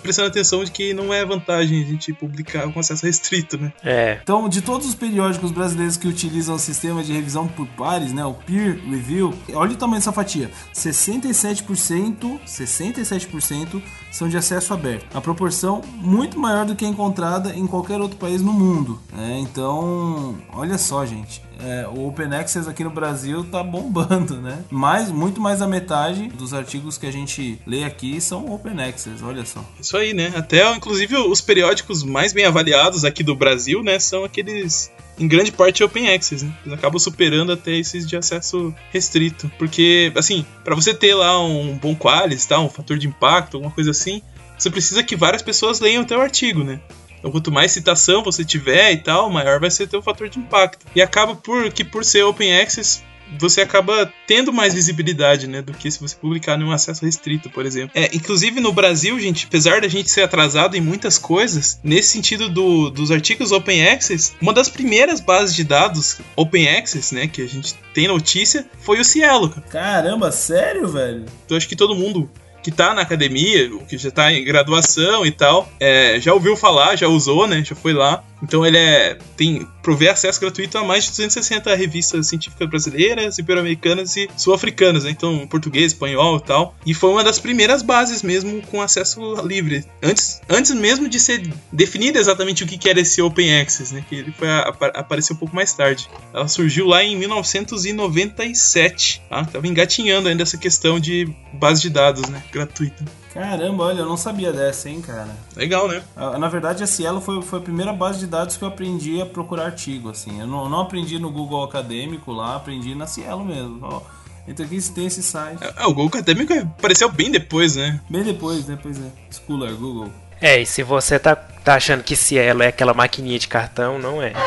[0.01, 3.71] prestando atenção de que não é vantagem a gente publicar com acesso restrito, né?
[3.83, 4.19] É.
[4.23, 8.25] Então, de todos os periódicos brasileiros que utilizam o sistema de revisão por pares, né?
[8.25, 10.51] O peer review, olha o tamanho dessa fatia fatia.
[10.73, 15.05] 67%, 67% são de acesso aberto.
[15.15, 18.99] A proporção muito maior do que encontrada em qualquer outro país no mundo.
[19.11, 19.39] Né?
[19.39, 21.41] Então, olha só, gente.
[21.63, 24.63] É, o Open Access aqui no Brasil tá bombando, né?
[24.69, 29.23] Mas muito mais da metade dos artigos que a gente lê aqui são Open Access,
[29.23, 29.63] olha só.
[29.79, 30.33] Isso aí, né?
[30.35, 35.51] Até, inclusive, os periódicos mais bem avaliados aqui do Brasil, né, são aqueles em grande
[35.51, 36.51] parte open access, né?
[36.65, 39.51] Eles acabam superando até esses de acesso restrito.
[39.57, 42.59] Porque, assim, para você ter lá um bom qualis, tá?
[42.59, 44.21] um fator de impacto, alguma coisa assim,
[44.57, 46.79] você precisa que várias pessoas leiam o teu artigo, né?
[47.21, 50.87] Então, quanto mais citação você tiver e tal, maior vai ser teu fator de impacto.
[50.95, 53.03] E acaba por que por ser open access,
[53.39, 57.65] você acaba tendo mais visibilidade, né, do que se você publicar num acesso restrito, por
[57.65, 57.91] exemplo.
[57.95, 62.49] É, inclusive no Brasil, gente, apesar da gente ser atrasado em muitas coisas, nesse sentido
[62.49, 67.41] do, dos artigos Open Access, uma das primeiras bases de dados Open Access, né, que
[67.41, 69.49] a gente tem notícia, foi o Cielo.
[69.49, 69.67] Cara.
[69.69, 71.25] Caramba, sério, velho?
[71.45, 72.29] Então acho que todo mundo
[72.61, 76.95] que tá na academia, que já tá em graduação e tal, é, já ouviu falar,
[76.95, 77.63] já usou, né?
[77.63, 78.23] Já foi lá.
[78.41, 84.15] Então ele é, tem provê acesso gratuito a mais de 260 revistas científicas brasileiras, ibero-americanas
[84.15, 85.11] e sul-africanas, né?
[85.11, 86.75] Então português, espanhol e tal.
[86.85, 89.85] E foi uma das primeiras bases mesmo com acesso livre.
[90.01, 94.03] Antes, antes mesmo de ser definida exatamente o que era esse Open Access, né?
[94.07, 96.09] Que ele foi a, a, apareceu um pouco mais tarde.
[96.33, 99.45] Ela surgiu lá em 1997, tá?
[99.45, 102.43] Tava engatinhando ainda essa questão de base de dados, né?
[102.51, 103.20] Gratuita.
[103.33, 105.29] Caramba, olha, eu não sabia dessa, hein, cara.
[105.55, 106.03] Legal, né?
[106.37, 109.25] Na verdade, a Cielo foi, foi a primeira base de dados que eu aprendi a
[109.25, 110.41] procurar artigo, assim.
[110.41, 113.79] Eu não, não aprendi no Google Acadêmico lá, aprendi na Cielo mesmo.
[113.81, 114.01] Ó,
[114.45, 115.63] entra aqui se tem esse site.
[115.63, 118.01] É, o Google Acadêmico apareceu bem depois, né?
[118.09, 118.77] Bem depois, né?
[118.81, 119.09] Pois é.
[119.31, 120.09] Schooler, Google.
[120.41, 124.21] É, e se você tá, tá achando que Cielo é aquela maquininha de cartão, não
[124.21, 124.33] é.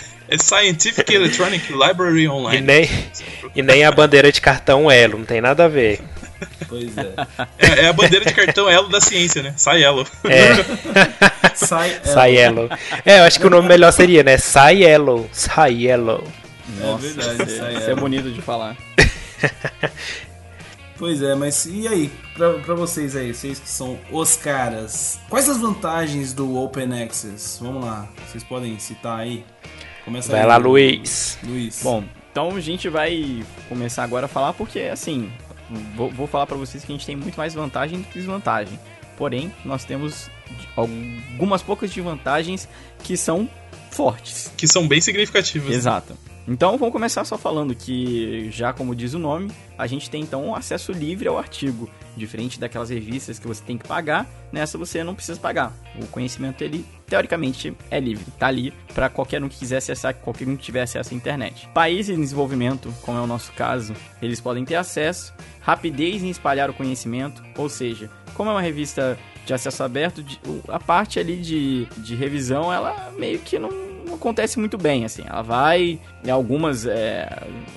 [0.30, 2.58] É Scientific Electronic Library Online.
[2.58, 2.88] E nem,
[3.56, 6.00] e nem a bandeira de cartão Elo, não tem nada a ver.
[6.68, 7.14] Pois é.
[7.58, 9.52] É, é a bandeira de cartão Elo da ciência, né?
[9.56, 10.06] Sai Elo.
[10.24, 11.50] É.
[11.54, 12.04] Sai Elo.
[12.04, 12.68] Sai Elo.
[13.04, 14.38] É, eu acho que o nome melhor seria, né?
[14.38, 15.28] Sai Elo.
[15.32, 16.22] Sai Elo.
[16.78, 18.76] Nossa, é verdade, sai Isso é bonito de falar.
[21.00, 25.48] Pois é, mas e aí, pra, pra, vocês aí, vocês que são os caras, quais
[25.48, 27.58] as vantagens do Open Access?
[27.58, 29.42] Vamos lá, vocês podem citar aí?
[30.04, 31.38] Começa vai aí, lá, Luiz.
[31.42, 31.80] Luiz.
[31.82, 35.30] Bom, então a gente vai começar agora a falar porque, assim,
[35.94, 38.78] vou, vou falar para vocês que a gente tem muito mais vantagem do que desvantagem.
[39.16, 40.30] Porém, nós temos
[40.76, 42.68] algumas poucas de vantagens
[43.02, 43.48] que são
[43.90, 44.52] fortes.
[44.56, 45.74] Que são bem significativas.
[45.74, 46.16] Exato.
[46.50, 50.52] Então vamos começar só falando que, já como diz o nome, a gente tem então
[50.52, 51.88] acesso livre ao artigo.
[52.16, 55.72] Diferente daquelas revistas que você tem que pagar, nessa você não precisa pagar.
[56.02, 60.48] O conhecimento, ele teoricamente é livre, tá ali para qualquer um que quiser acessar, qualquer
[60.48, 61.68] um que tiver acesso à internet.
[61.72, 66.68] Países em desenvolvimento, como é o nosso caso, eles podem ter acesso, rapidez em espalhar
[66.68, 70.24] o conhecimento, ou seja, como é uma revista de acesso aberto,
[70.66, 75.22] a parte ali de, de revisão, ela meio que não acontece muito bem, assim.
[75.26, 77.28] Ela vai em algumas, é,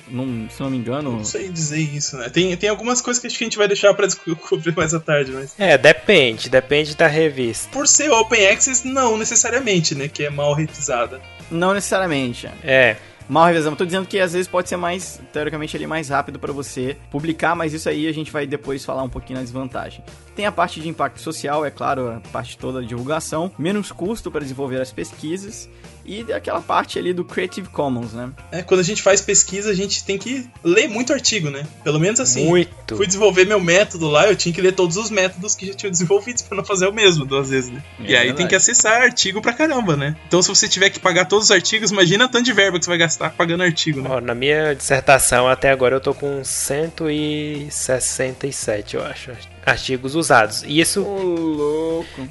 [0.08, 1.12] não, se não me engano...
[1.12, 2.28] Não sei dizer isso, né?
[2.28, 5.00] Tem, tem algumas coisas que acho que a gente vai deixar pra descobrir mais à
[5.00, 5.54] tarde, mas...
[5.58, 7.68] É, depende, depende da revista.
[7.72, 10.08] Por ser Open Access, não necessariamente, né?
[10.08, 11.20] Que é mal revisada.
[11.50, 12.46] Não necessariamente.
[12.62, 12.96] É
[13.28, 13.74] mal revisão.
[13.74, 17.54] Tô dizendo que às vezes pode ser mais, teoricamente, ali mais rápido para você publicar,
[17.54, 20.04] mas isso aí a gente vai depois falar um pouquinho na desvantagem.
[20.34, 24.30] Tem a parte de impacto social, é claro, a parte toda da divulgação, menos custo
[24.30, 25.68] para desenvolver as pesquisas
[26.04, 28.30] e aquela parte ali do Creative Commons, né?
[28.52, 31.66] É, quando a gente faz pesquisa, a gente tem que ler muito artigo, né?
[31.82, 32.46] Pelo menos assim.
[32.46, 32.96] Muito.
[32.96, 35.90] Fui desenvolver meu método lá, eu tinha que ler todos os métodos que já tinham
[35.90, 37.82] desenvolvidos para não fazer o mesmo duas vezes, né?
[38.00, 38.36] É e aí verdade.
[38.36, 40.16] tem que acessar artigo pra caramba, né?
[40.26, 42.90] Então se você tiver que pagar todos os artigos, imagina tanto de verba que você
[42.90, 44.10] vai gastar pagando artigo, né?
[44.12, 49.32] Oh, na minha dissertação até agora eu tô com 167, eu acho
[49.64, 50.62] artigos usados.
[50.64, 51.73] E isso oh,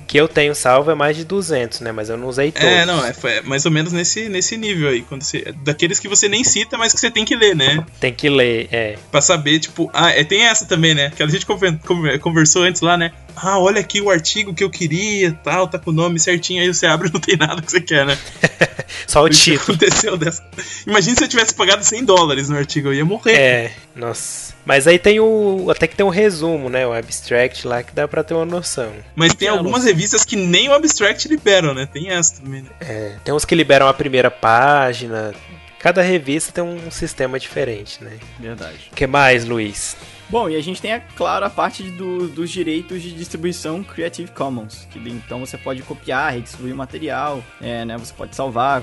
[0.07, 1.91] que eu tenho salvo é mais de 200, né?
[1.91, 2.67] Mas eu não usei todos.
[2.67, 5.01] É, não, é, foi mais ou menos nesse, nesse nível aí.
[5.03, 7.85] Quando você, daqueles que você nem cita, mas que você tem que ler, né?
[7.99, 8.97] Tem que ler, é.
[9.11, 11.11] Pra saber, tipo, ah, é, tem essa também, né?
[11.15, 11.45] Que a gente
[12.19, 13.11] conversou antes lá, né?
[13.35, 16.67] Ah, olha aqui o artigo que eu queria, tal, tá com o nome certinho, aí
[16.67, 18.17] você abre e não tem nada que você quer, né?
[19.07, 19.75] Só o título.
[19.75, 20.43] aconteceu dessa.
[20.85, 23.35] Imagina se eu tivesse pagado 100 dólares no artigo, eu ia morrer.
[23.35, 24.53] É, nossa.
[24.65, 25.67] Mas aí tem o.
[25.69, 26.87] Até que tem um resumo, né?
[26.87, 28.91] O abstract lá que dá pra ter uma noção.
[29.15, 31.85] Mas tem algumas revistas que nem o abstract liberam, né?
[31.85, 32.69] Tem essa também, né?
[32.79, 35.33] É, tem uns que liberam a primeira página.
[35.79, 38.17] Cada revista tem um sistema diferente, né?
[38.39, 38.89] Verdade.
[38.91, 39.97] O que mais, Luiz?
[40.29, 44.31] Bom, e a gente tem, é claro, a parte do, dos direitos de distribuição Creative
[44.31, 48.81] Commons, que então você pode copiar, redistribuir o material, é, né, você pode salvar,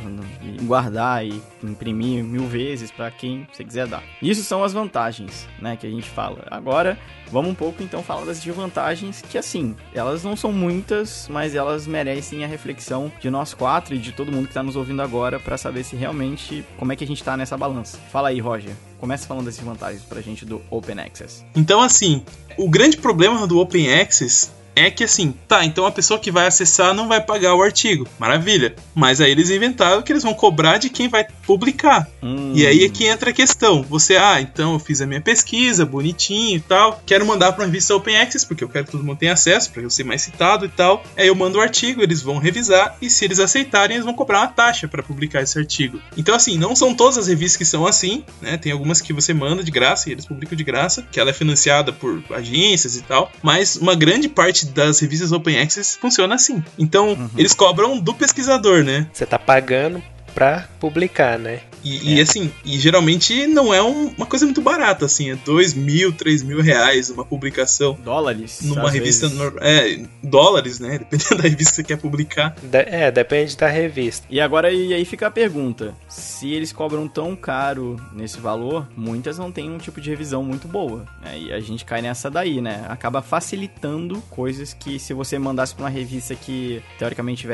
[0.62, 4.02] guardar e imprimir mil vezes para quem você quiser dar.
[4.22, 6.46] Isso são as vantagens, né, que a gente fala.
[6.50, 6.96] Agora,
[7.30, 11.86] vamos um pouco então falar das desvantagens, que assim, elas não são muitas, mas elas
[11.86, 15.38] merecem a reflexão de nós quatro e de todo mundo que está nos ouvindo agora
[15.38, 17.98] para saber se realmente como é que a gente está nessa balança.
[18.10, 18.74] Fala aí, Roger.
[18.98, 21.44] Começa falando das desvantagens pra gente do Open Access.
[21.56, 22.22] Então, assim,
[22.58, 26.46] o grande problema do Open Access é que assim, tá, então a pessoa que vai
[26.46, 28.06] acessar não vai pagar o artigo.
[28.18, 28.74] Maravilha.
[28.94, 32.08] Mas aí eles inventaram que eles vão cobrar de quem vai publicar.
[32.22, 32.52] Hum.
[32.54, 33.82] E aí é que entra a questão.
[33.82, 37.02] Você, ah, então eu fiz a minha pesquisa, bonitinho e tal.
[37.04, 39.70] Quero mandar para uma revista Open Access, porque eu quero que todo mundo tenha acesso,
[39.70, 41.04] para eu ser mais citado e tal.
[41.16, 44.40] Aí eu mando o artigo, eles vão revisar e se eles aceitarem, eles vão cobrar
[44.40, 46.00] uma taxa para publicar esse artigo.
[46.16, 48.56] Então, assim, não são todas as revistas que são assim, né?
[48.56, 51.32] Tem algumas que você manda de graça e eles publicam de graça, que ela é
[51.32, 53.30] financiada por agências e tal.
[53.42, 56.62] Mas uma grande parte das revistas Open Access funciona assim.
[56.78, 57.30] Então, uhum.
[57.36, 59.06] eles cobram do pesquisador, né?
[59.12, 60.02] Você tá pagando
[60.34, 61.60] pra publicar, né?
[61.84, 62.14] E, é.
[62.14, 66.12] e, assim, e geralmente não é um, uma coisa muito barata, assim, é dois mil,
[66.12, 67.98] três mil reais uma publicação.
[68.04, 68.60] Dólares.
[68.62, 69.28] Numa revista.
[69.28, 70.98] No, é, dólares, né?
[71.10, 72.54] Dependendo da revista que você quer publicar.
[72.62, 74.26] De, é, depende da revista.
[74.30, 79.38] E agora, e aí fica a pergunta: se eles cobram tão caro nesse valor, muitas
[79.38, 81.06] não têm um tipo de revisão muito boa.
[81.22, 81.38] Né?
[81.38, 82.84] E a gente cai nessa daí, né?
[82.88, 87.46] Acaba facilitando coisas que se você mandasse pra uma revista que teoricamente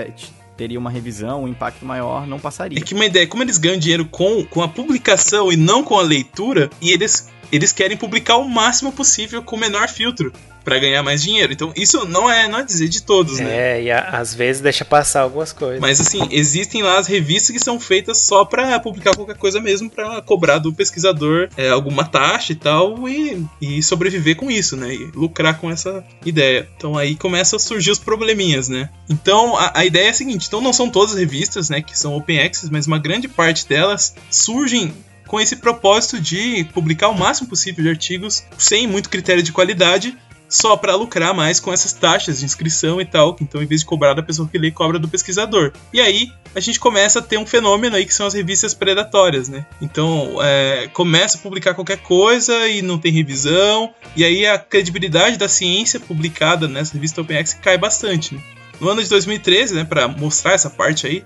[0.57, 2.79] teria uma revisão, um impacto maior, não passaria.
[2.79, 5.99] É que uma ideia, como eles ganham dinheiro com, com a publicação e não com
[5.99, 10.33] a leitura, e eles, eles querem publicar o máximo possível com o menor filtro
[10.67, 11.53] para ganhar mais dinheiro.
[11.53, 13.79] Então, isso não é, não é dizer de todos, né?
[13.79, 15.81] É, e a, às vezes deixa passar algumas coisas.
[15.81, 19.89] Mas assim, existem lá as revistas que são feitas só para publicar qualquer coisa mesmo,
[19.89, 24.93] para cobrar do pesquisador é, alguma taxa e tal, e, e sobreviver com isso, né?
[24.93, 26.69] E lucrar com essa ideia.
[26.77, 28.91] Então aí começa a surgir os probleminhas, né?
[29.09, 31.97] Então a, a ideia é a seguinte: então não são todas as revistas, né, que
[31.97, 34.93] são open access, mas uma grande parte delas surgem
[35.27, 40.17] com esse propósito de publicar o máximo possível de artigos sem muito critério de qualidade
[40.49, 43.37] só para lucrar mais com essas taxas de inscrição e tal.
[43.41, 45.73] Então, em vez de cobrar da pessoa que lê, cobra do pesquisador.
[45.93, 49.49] E aí a gente começa a ter um fenômeno aí que são as revistas predatórias,
[49.49, 49.67] né?
[49.81, 53.93] Então, é, começa a publicar qualquer coisa e não tem revisão.
[54.15, 58.35] E aí a credibilidade da ciência publicada nessa revista OpenX cai bastante.
[58.35, 58.41] Né?
[58.81, 61.25] No ano de 2013, né, para mostrar essa parte aí,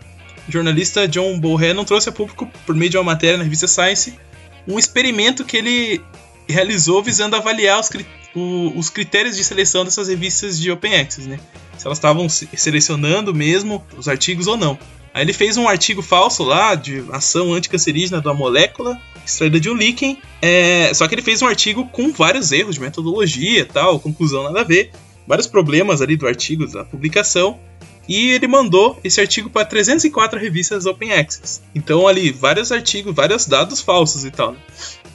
[0.48, 4.18] o jornalista John Bohannon trouxe a público, por meio de uma matéria na revista Science,
[4.66, 6.00] um experimento que ele
[6.50, 7.90] realizou visando avaliar os,
[8.34, 11.38] o, os critérios de seleção dessas revistas de Open Access, né?
[11.78, 14.78] Se elas estavam selecionando mesmo os artigos ou não.
[15.12, 19.74] Aí ele fez um artigo falso lá de ação anticancerígena da molécula extraída de um
[19.74, 20.18] líquen.
[20.40, 24.60] É, só que ele fez um artigo com vários erros de metodologia tal, conclusão nada
[24.60, 24.90] a ver.
[25.26, 27.58] Vários problemas ali do artigo, da publicação.
[28.08, 31.62] E ele mandou esse artigo para 304 revistas Open Access.
[31.74, 34.52] Então ali, vários artigos, vários dados falsos e tal.
[34.52, 34.58] Né?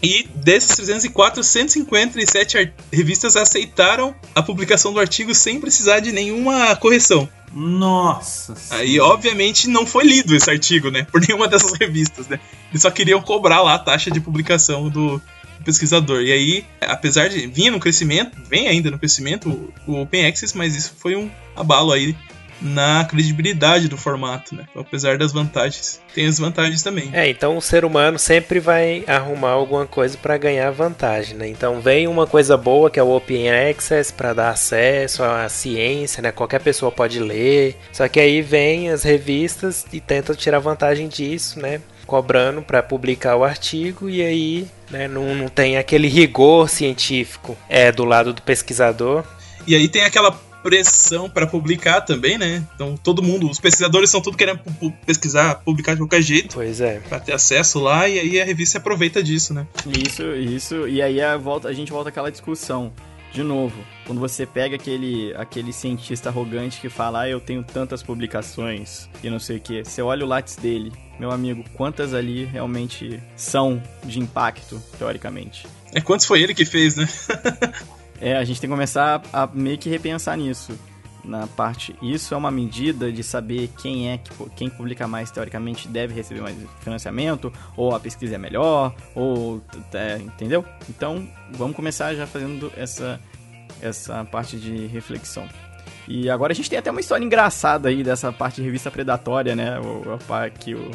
[0.01, 7.27] E desses 304, 157 revistas aceitaram a publicação do artigo sem precisar de nenhuma correção.
[7.53, 8.55] Nossa.
[8.69, 11.07] Aí, obviamente, não foi lido esse artigo, né?
[11.09, 12.39] Por nenhuma dessas revistas, né?
[12.69, 15.21] Eles só queriam cobrar lá a taxa de publicação do,
[15.65, 16.21] pesquisador.
[16.21, 20.75] E aí, apesar de vir no crescimento, vem ainda no crescimento o Open Access, mas
[20.75, 22.15] isso foi um abalo aí
[22.61, 24.65] na credibilidade do formato, né?
[24.75, 27.09] Apesar das vantagens, tem as vantagens também.
[27.13, 31.47] É, então o ser humano sempre vai arrumar alguma coisa para ganhar vantagem, né?
[31.47, 36.21] Então vem uma coisa boa que é o Open Access para dar acesso à ciência,
[36.21, 36.31] né?
[36.31, 37.77] Qualquer pessoa pode ler.
[37.91, 41.81] Só que aí vem as revistas e tentam tirar vantagem disso, né?
[42.05, 47.91] Cobrando para publicar o artigo e aí né, não, não tem aquele rigor científico é
[47.91, 49.23] do lado do pesquisador.
[49.67, 50.31] E aí tem aquela
[50.65, 52.67] pressão para publicar também, né?
[52.73, 54.59] Então todo mundo, os pesquisadores estão tudo querendo
[55.05, 56.55] pesquisar, publicar de qualquer jeito.
[56.55, 56.99] Pois é.
[57.07, 59.67] Pra ter acesso lá e aí a revista aproveita disso, né?
[59.85, 60.87] Isso, isso.
[60.87, 62.91] E aí a, volta, a gente volta àquela discussão.
[63.31, 63.75] De novo,
[64.07, 69.29] quando você pega aquele, aquele cientista arrogante que fala, ah, eu tenho tantas publicações e
[69.29, 73.83] não sei o que, você olha o látis dele, meu amigo, quantas ali realmente são
[74.05, 75.67] de impacto, teoricamente?
[75.93, 77.07] É quantos foi ele que fez, né?
[78.19, 80.77] É, a gente tem que começar a meio que repensar nisso.
[81.23, 85.87] Na parte, isso é uma medida de saber quem é que quem publica mais teoricamente
[85.87, 89.59] deve receber mais financiamento, ou a pesquisa é melhor, ou
[89.91, 90.63] é, entendeu?
[90.87, 93.19] Então, vamos começar já fazendo essa
[93.81, 95.47] essa parte de reflexão.
[96.07, 99.55] E agora a gente tem até uma história engraçada aí dessa parte de revista predatória,
[99.55, 99.79] né?
[99.79, 100.03] O,
[100.59, 100.91] que, o,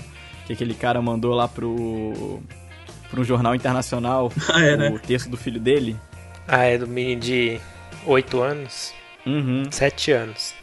[0.46, 2.40] que aquele cara mandou lá pro,
[3.10, 4.90] pro um jornal internacional ah, é, né?
[4.90, 5.96] o texto do filho dele.
[6.52, 7.60] Ah, é do menino de
[8.04, 8.92] 8 anos?
[9.24, 9.62] Uhum.
[9.70, 10.54] 7 anos.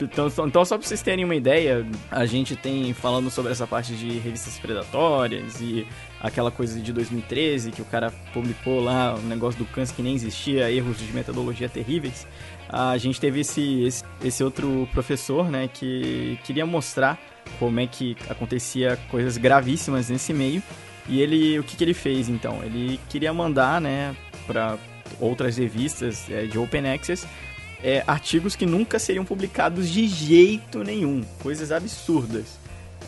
[0.00, 3.66] Então, só- então, só pra vocês terem uma ideia, a gente tem falando sobre essa
[3.66, 5.86] parte de revistas predatórias e
[6.20, 10.14] aquela coisa de 2013 que o cara publicou lá, o negócio do câncer que nem
[10.14, 12.26] existia, erros de metodologia terríveis.
[12.68, 17.18] A gente teve esse, esse, esse outro professor, né, que queria mostrar
[17.58, 20.62] como é que acontecia coisas gravíssimas nesse meio.
[21.08, 22.62] E ele, o que, que ele fez então?
[22.64, 24.14] Ele queria mandar, né,
[24.46, 24.76] para
[25.20, 27.26] outras revistas é, de Open Access
[27.82, 32.58] é, artigos que nunca seriam publicados de jeito nenhum, coisas absurdas.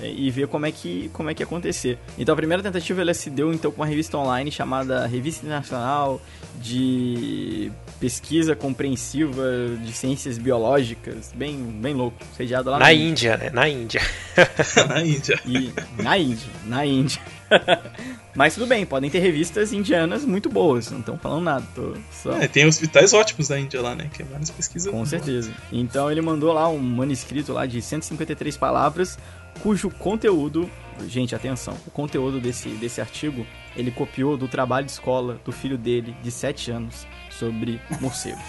[0.00, 1.98] é, e ver como é que como é que ia acontecer.
[2.16, 6.20] Então a primeira tentativa ela se deu então com uma revista online chamada Revista Internacional
[6.60, 9.42] de Pesquisa Compreensiva
[9.82, 13.50] de Ciências Biológicas, bem bem louco, sediado lá Na Índia, né?
[13.52, 14.00] Na Índia.
[14.88, 15.40] na Índia.
[15.44, 17.20] e na Índia, na Índia.
[18.34, 21.66] Mas tudo bem, podem ter revistas indianas muito boas, não estão falando nada.
[21.74, 22.32] Tô só...
[22.32, 24.08] É, tem hospitais ótimos da Índia lá, né?
[24.12, 24.92] Que é várias pesquisas.
[24.92, 25.52] Com certeza.
[25.72, 29.18] Então ele mandou lá um manuscrito lá de 153 palavras,
[29.60, 30.70] cujo conteúdo,
[31.08, 33.46] gente, atenção, o conteúdo desse, desse artigo,
[33.76, 38.40] ele copiou do trabalho de escola do filho dele, de 7 anos, sobre morcegos.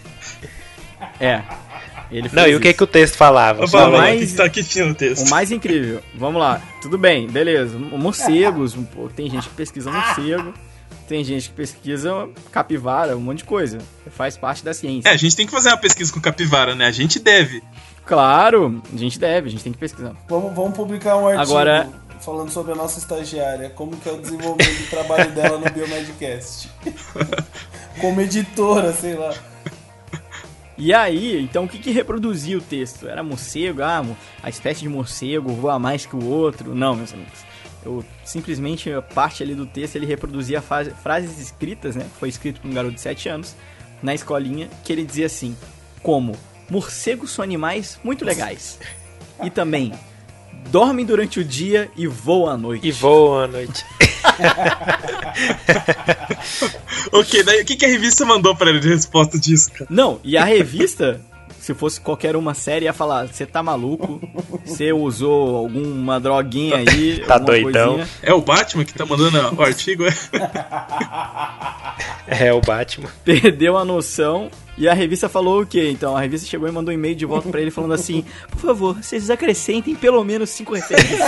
[1.20, 1.42] é.
[2.10, 2.78] Ele Não, e o que, isso.
[2.78, 3.66] que o texto falava?
[3.66, 5.26] Só falo, mais- tá aqui tinha o texto.
[5.26, 7.76] O mais incrível, vamos lá, tudo bem, beleza.
[7.78, 8.76] Morcegos,
[9.14, 10.54] tem gente que pesquisa morcego,
[11.08, 13.78] tem gente que pesquisa capivara, um monte de coisa.
[14.10, 15.08] Faz parte da ciência.
[15.08, 16.86] É, a gente tem que fazer uma pesquisa com capivara, né?
[16.86, 17.62] A gente deve.
[18.04, 20.14] Claro, a gente deve, a gente tem que pesquisar.
[20.28, 21.88] Vamos, vamos publicar um artigo Agora-
[22.20, 26.68] falando sobre a nossa estagiária, como que é o desenvolvimento do trabalho dela no Biomedcast.
[28.00, 29.32] Como editora, sei lá.
[30.78, 33.08] E aí, então o que, que reproduzia o texto?
[33.08, 34.04] Era morcego, ah,
[34.42, 36.74] a espécie de morcego voa mais que o outro?
[36.74, 37.44] Não, meus amigos.
[37.84, 42.04] Eu simplesmente a parte ali do texto ele reproduzia frases escritas, né?
[42.18, 43.56] Foi escrito por um garoto de 7 anos
[44.02, 45.56] na escolinha, que ele dizia assim:
[46.02, 46.36] como
[46.68, 48.78] morcegos são animais muito legais.
[49.42, 49.92] E também
[50.70, 52.86] dormem durante o dia e voam à noite.
[52.86, 53.84] E voa à noite.
[57.12, 59.86] Ok, daí o que, que a revista mandou pra ele de resposta disso, cara?
[59.88, 61.20] Não, e a revista,
[61.58, 64.20] se fosse qualquer uma série, ia falar: você tá maluco?
[64.64, 67.22] Você usou alguma droguinha aí?
[67.26, 67.94] Tá alguma doidão.
[67.94, 70.12] coisinha?" É o Batman que tá mandando o artigo, é?
[72.26, 73.08] É o Batman.
[73.24, 74.50] Perdeu a noção.
[74.78, 75.88] E a revista falou o quê?
[75.90, 78.60] Então, a revista chegou e mandou um e-mail de volta pra ele falando assim: Por
[78.60, 81.18] favor, vocês acrescentem pelo menos cinco referências.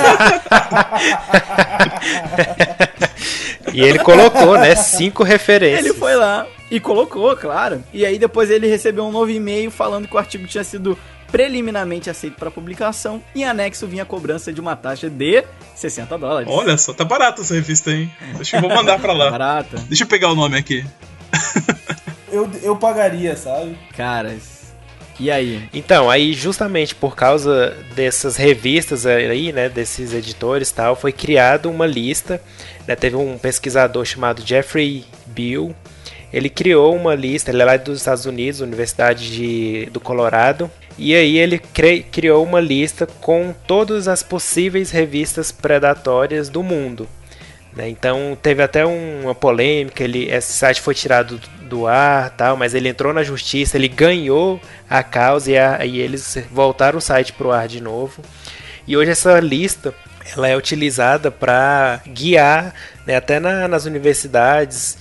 [3.72, 4.74] E ele colocou, né?
[4.74, 5.84] Cinco referências.
[5.84, 7.82] ele foi lá e colocou, claro.
[7.92, 10.98] E aí depois ele recebeu um novo e-mail falando que o artigo tinha sido
[11.30, 13.22] preliminarmente aceito para publicação.
[13.34, 15.44] E em anexo vinha a cobrança de uma taxa de
[15.74, 16.48] 60 dólares.
[16.50, 18.08] Olha só, tá barata essa revista aí.
[18.40, 19.30] Acho que eu vou mandar pra lá.
[19.30, 19.76] Barata.
[19.88, 20.84] Deixa eu pegar o nome aqui.
[22.30, 23.76] Eu, eu pagaria, sabe?
[23.96, 24.58] Caras.
[25.20, 25.68] E aí?
[25.74, 31.68] Então, aí justamente por causa dessas revistas aí, né, desses editores e tal, foi criada
[31.68, 32.40] uma lista,
[32.86, 35.74] né, teve um pesquisador chamado Jeffrey Bill,
[36.32, 41.14] ele criou uma lista, ele é lá dos Estados Unidos, Universidade de, do Colorado, e
[41.14, 41.60] aí ele
[42.12, 47.08] criou uma lista com todas as possíveis revistas predatórias do mundo.
[47.74, 47.88] Né?
[47.88, 52.56] Então teve até um- uma polêmica, ele, esse site foi tirado do, do ar, tal,
[52.56, 57.02] mas ele entrou na justiça, ele ganhou a causa e, a- e eles voltaram o
[57.02, 58.22] site para o ar de novo.
[58.86, 59.94] E hoje essa lista
[60.36, 62.74] ela é utilizada para guiar
[63.06, 64.98] né, até na- nas universidades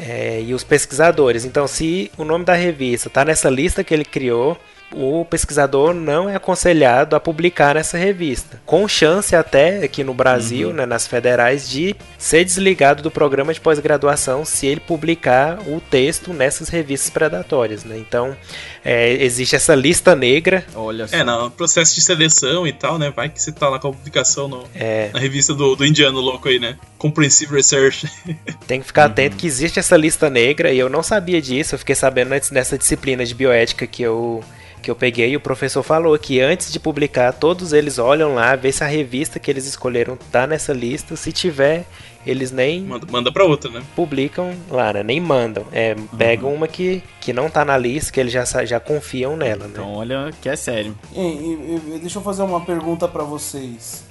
[0.00, 1.44] é, e os pesquisadores.
[1.44, 4.56] Então, se o nome da revista está nessa lista que ele criou,
[4.92, 8.60] o pesquisador não é aconselhado a publicar nessa revista.
[8.64, 13.60] Com chance até aqui no Brasil, né, nas federais, de ser desligado do programa de
[13.60, 17.84] pós-graduação se ele publicar o texto nessas revistas predatórias.
[17.84, 17.98] Né?
[17.98, 18.36] Então,
[18.84, 20.64] é, existe essa lista negra.
[20.74, 21.16] Olha só.
[21.16, 23.12] É, no processo de seleção e tal, né?
[23.14, 26.20] Vai que você tá lá com a publicação no- É, na revista do, do indiano
[26.20, 26.76] louco aí, né?
[26.96, 28.10] Comprehensive Research.
[28.66, 31.78] Tem que ficar atento que existe essa lista negra e eu não sabia disso, eu
[31.78, 34.42] fiquei sabendo antes nessa disciplina de bioética que eu
[34.82, 38.70] que eu peguei, o professor falou que antes de publicar, todos eles olham lá, vê
[38.72, 41.84] se a revista que eles escolheram tá nessa lista, se tiver,
[42.26, 43.82] eles nem Manda, manda pra outra, né?
[43.96, 45.02] publicam lá, né?
[45.02, 45.64] Nem mandam.
[45.72, 49.64] É, pegam uma que, que não tá na lista, que eles já, já confiam nela,
[49.64, 49.70] né?
[49.72, 50.96] Então, olha que é sério.
[51.14, 54.04] E- e- e- deixa eu fazer uma pergunta pra vocês.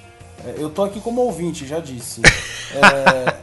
[0.44, 2.20] É, Eu tô aqui como ouvinte, já disse.
[2.74, 3.34] É,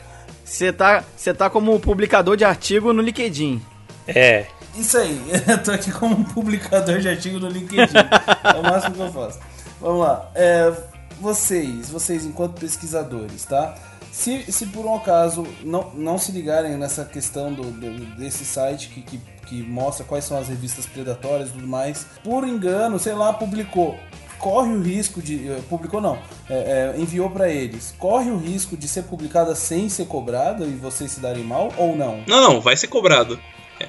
[0.44, 3.62] Você tá, você tá como publicador de artigo no LinkedIn.
[4.08, 4.46] É,
[4.76, 7.96] isso aí, eu tô aqui como publicador de artigo no LinkedIn.
[7.96, 9.38] É o máximo que eu faço.
[9.80, 10.30] Vamos lá.
[10.34, 10.72] É,
[11.20, 13.74] vocês, vocês enquanto pesquisadores, tá?
[14.12, 18.88] Se, se por um acaso não, não se ligarem nessa questão do, do desse site
[18.88, 23.14] que, que, que mostra quais são as revistas predatórias e tudo mais, por engano, sei
[23.14, 23.96] lá, publicou
[24.40, 25.48] corre o risco de.
[25.48, 26.18] eh, Publicou não,
[26.48, 27.94] é, é, enviou pra eles.
[27.98, 31.94] Corre o risco de ser publicada sem ser cobrada e vocês se darem mal ou
[31.94, 32.24] não?
[32.26, 33.38] Não, não, vai ser cobrado.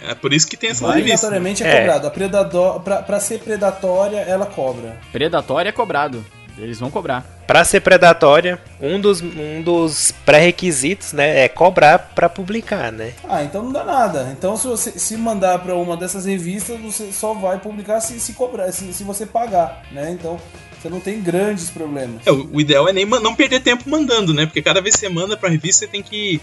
[0.09, 0.99] É por isso que tem essa revista.
[1.27, 1.79] Obrigatoriamente é, É.
[1.81, 2.07] cobrado.
[2.07, 4.97] A predador, pra, pra ser predatória, ela cobra.
[5.11, 6.25] Predatório é cobrado.
[6.57, 7.25] Eles vão cobrar.
[7.47, 13.13] Pra ser predatória, um dos, um dos pré-requisitos, né, é cobrar pra publicar, né?
[13.27, 14.29] Ah, então não dá nada.
[14.37, 18.33] Então se você se mandar pra uma dessas revistas, você só vai publicar se, se
[18.33, 20.11] cobrar, se, se você pagar, né?
[20.11, 20.39] Então
[20.79, 22.25] você não tem grandes problemas.
[22.25, 24.45] É, o o ideal é nem não perder tempo mandando, né?
[24.45, 26.39] Porque cada vez que você manda pra revista, você tem que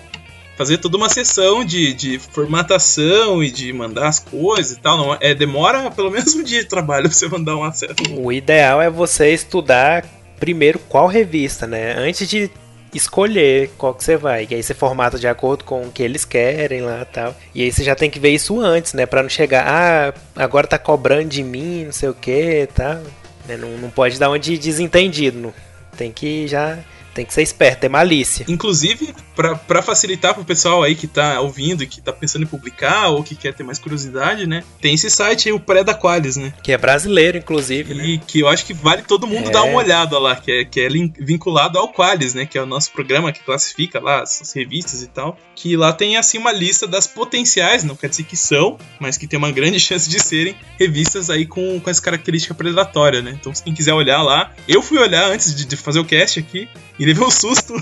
[0.58, 4.98] fazer toda uma sessão de, de formatação e de mandar as coisas e tal.
[4.98, 7.94] Não, é, demora pelo menos um dia de trabalho pra você mandar um acesso.
[8.18, 10.04] O ideal é você estudar
[10.40, 11.94] primeiro qual revista, né?
[11.96, 12.50] Antes de
[12.92, 14.48] escolher qual que você vai.
[14.50, 17.36] E aí você formata de acordo com o que eles querem lá e tal.
[17.54, 19.06] E aí você já tem que ver isso antes, né?
[19.06, 23.00] Pra não chegar, ah, agora tá cobrando de mim, não sei o que tal.
[23.46, 23.56] Né?
[23.56, 25.54] Não, não pode dar uma de desentendido.
[25.96, 26.78] Tem que já.
[27.18, 28.44] Tem que ser esperto, ter malícia.
[28.46, 33.08] Inclusive, pra facilitar pro pessoal aí que tá ouvindo e que tá pensando em publicar
[33.08, 34.62] ou que quer ter mais curiosidade, né?
[34.80, 36.54] Tem esse site aí, o Pré da Qualis, né?
[36.62, 38.06] Que é brasileiro, inclusive, né?
[38.06, 39.50] E que eu acho que vale todo mundo É.
[39.50, 40.88] dar uma olhada lá, que é, que é
[41.18, 42.46] vinculado ao Qualis, né?
[42.46, 45.36] Que é o nosso programa que classifica lá as, as revistas e tal.
[45.56, 49.26] Que lá tem assim uma lista das potenciais, não quer dizer que são, mas que
[49.26, 53.36] tem uma grande chance de serem revistas aí com, com essa característica predatória, né?
[53.40, 56.38] Então, se quem quiser olhar lá, eu fui olhar antes de, de fazer o cast
[56.38, 57.74] aqui e levei um susto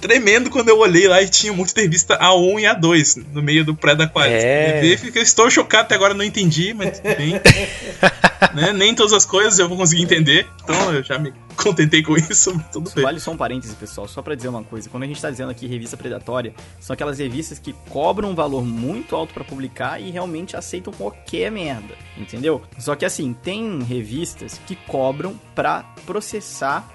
[0.00, 3.74] tremendo quando eu olhei lá e tinha muita revista A1 e A2 no meio do
[3.74, 4.42] pré da Qualis.
[4.42, 4.96] É.
[4.96, 7.34] Fiquei- estou chocado até agora, não entendi, mas tudo bem.
[8.52, 8.72] né?
[8.72, 12.52] Nem todas as coisas eu vou conseguir entender, então eu já me contentei com isso,
[12.54, 13.04] mas tudo bem.
[13.04, 14.88] Vale só um parêntese, pessoal, só pra dizer uma coisa.
[14.90, 18.64] Quando a gente tá dizendo aqui revista predatória, são aquelas revistas que cobram um valor
[18.64, 22.60] muito alto pra publicar e realmente aceitam qualquer merda, entendeu?
[22.76, 26.88] Só que assim, tem revistas que cobram pra processar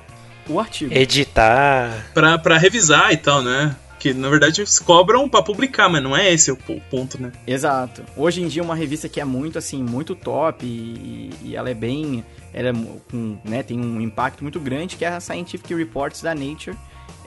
[0.49, 0.93] o artigo.
[0.93, 2.07] Editar.
[2.13, 3.75] Pra, pra revisar e tal, né?
[3.99, 7.31] Que na verdade eles cobram pra publicar, mas não é esse o po- ponto, né?
[7.47, 8.03] Exato.
[8.15, 11.73] Hoje em dia uma revista que é muito assim, muito top e, e ela é
[11.73, 12.23] bem,
[12.53, 12.73] ela é
[13.11, 16.77] com, né, tem um impacto muito grande que é a Scientific Reports da Nature.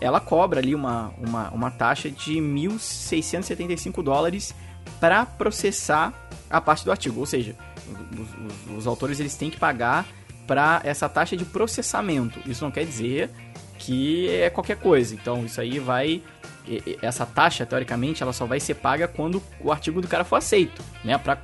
[0.01, 4.55] Ela cobra ali uma, uma, uma taxa de 1.675 dólares
[5.01, 6.13] para processar
[6.49, 7.55] a parte do artigo, ou seja,
[8.13, 8.29] os,
[8.73, 10.07] os- os autores eles têm que pagar
[10.51, 12.41] para essa taxa de processamento.
[12.45, 13.31] Isso não quer dizer
[13.79, 15.15] que é qualquer coisa.
[15.15, 16.21] Então isso aí vai
[17.01, 20.83] essa taxa, teoricamente, ela só vai ser paga quando o artigo do cara for aceito,
[21.05, 21.17] né?
[21.19, 21.37] Pra,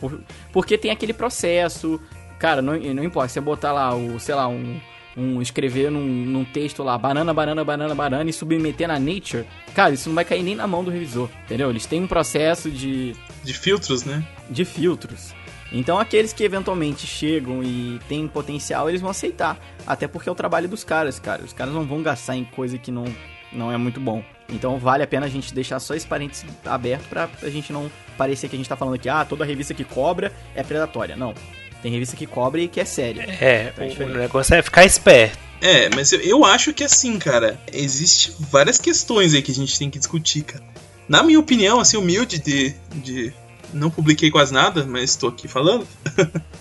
[0.00, 0.20] por-
[0.52, 2.00] porque tem aquele processo,
[2.38, 4.78] cara, não, não importa, você botar lá o, sei lá, um,
[5.16, 9.94] um escrever num, num texto lá, banana, banana, banana, banana e submeter na Nature, cara,
[9.94, 11.70] isso não vai cair nem na mão do revisor, entendeu?
[11.70, 14.22] Eles têm um processo de, De filtros, né?
[14.50, 15.34] de filtros.
[15.72, 19.58] Então aqueles que eventualmente chegam e têm potencial, eles vão aceitar.
[19.86, 21.42] Até porque é o trabalho dos caras, cara.
[21.44, 23.04] Os caras não vão gastar em coisa que não,
[23.52, 24.22] não é muito bom.
[24.48, 27.90] Então vale a pena a gente deixar só esse parênteses aberto pra a gente não
[28.16, 31.14] parecer que a gente tá falando aqui, ah, toda revista que cobra é predatória.
[31.16, 31.34] Não.
[31.82, 33.22] Tem revista que cobra e que é séria.
[33.40, 35.38] É, Tá o- o negócio é ficar esperto.
[35.60, 39.78] É, mas eu, eu acho que assim, cara, existe várias questões aí que a gente
[39.78, 40.64] tem que discutir, cara.
[41.08, 42.74] Na minha opinião, assim, humilde de.
[42.94, 43.32] de
[43.72, 45.86] não publiquei quase nada, mas estou aqui falando.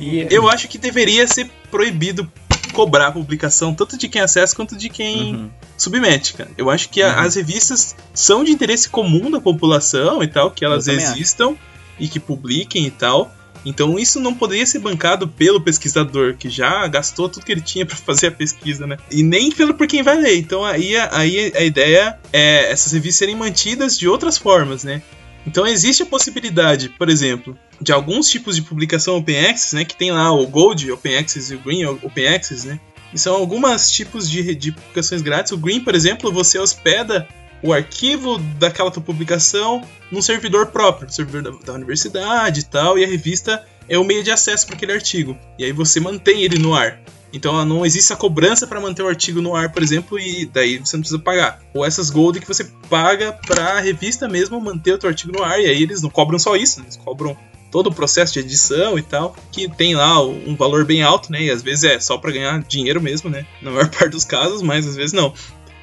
[0.00, 2.30] E, Eu acho que deveria ser proibido
[2.72, 5.50] cobrar a publicação, tanto de quem acessa quanto de quem Uhum.
[5.78, 6.50] submete, cara.
[6.58, 10.64] Eu acho que a- as revistas são de interesse comum da população e tal, que
[10.64, 11.14] elas também acho.
[11.14, 11.54] existam
[11.98, 13.32] e que publiquem e tal.
[13.64, 17.86] Então isso não poderia ser bancado pelo pesquisador, que já gastou tudo que ele tinha
[17.86, 18.98] pra fazer a pesquisa, né?
[19.10, 20.36] E nem pelo por quem vai ler.
[20.36, 25.00] Então aí, a- aí a ideia é essas revistas serem mantidas de outras formas, né?
[25.46, 29.84] Então existe a possibilidade, por exemplo, de alguns tipos de publicação Open Access, né?
[29.84, 32.80] Que tem lá o Gold Open Access e o Green Open Access, né?
[33.12, 35.52] E são alguns tipos de, de publicações grátis.
[35.52, 37.28] O Green, por exemplo, você hospeda
[37.62, 43.04] o arquivo daquela tua publicação num servidor próprio, servidor da, da universidade e tal, e
[43.04, 45.38] a revista é o meio de acesso para aquele artigo.
[45.58, 47.00] E aí você mantém ele no ar.
[47.34, 50.78] Então não existe a cobrança para manter o artigo no ar, por exemplo, e daí
[50.78, 51.60] você não precisa pagar.
[51.74, 55.42] Ou essas gold que você paga para a revista mesmo manter o teu artigo no
[55.42, 56.86] ar, e aí eles não cobram só isso, né?
[56.86, 57.36] eles cobram
[57.72, 61.42] todo o processo de edição e tal, que tem lá um valor bem alto, né?
[61.42, 63.44] E às vezes é só para ganhar dinheiro mesmo, né?
[63.60, 65.34] Na maior parte dos casos, mas às vezes não.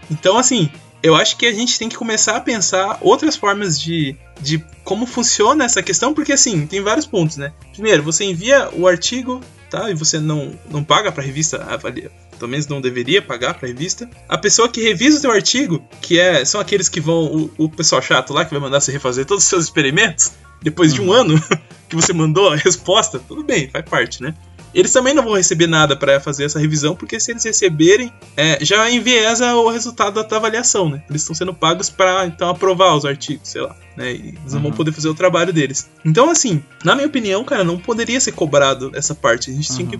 [0.09, 0.69] Então, assim,
[1.03, 5.05] eu acho que a gente tem que começar a pensar outras formas de, de como
[5.05, 7.51] funciona essa questão, porque assim, tem vários pontos, né?
[7.73, 9.41] Primeiro, você envia o artigo
[9.71, 9.89] tá?
[9.89, 12.11] E você não, não paga pra revista avaliar.
[12.37, 14.07] Pelo menos não deveria pagar pra revista.
[14.27, 17.49] A pessoa que revisa o teu artigo, que é são aqueles que vão.
[17.57, 20.93] O, o pessoal chato lá que vai mandar você refazer todos os seus experimentos, depois
[20.93, 21.41] de um ano
[21.87, 24.35] que você mandou a resposta, tudo bem, faz parte, né?
[24.73, 28.63] Eles também não vão receber nada para fazer essa revisão, porque se eles receberem, é,
[28.63, 31.03] já enviesa o resultado da avaliação, né?
[31.09, 34.13] Eles estão sendo pagos para então aprovar os artigos, sei lá, né?
[34.13, 35.89] E eles não vão poder fazer o trabalho deles.
[36.05, 39.51] Então, assim, na minha opinião, cara, não poderia ser cobrado essa parte.
[39.51, 39.99] A gente tinha que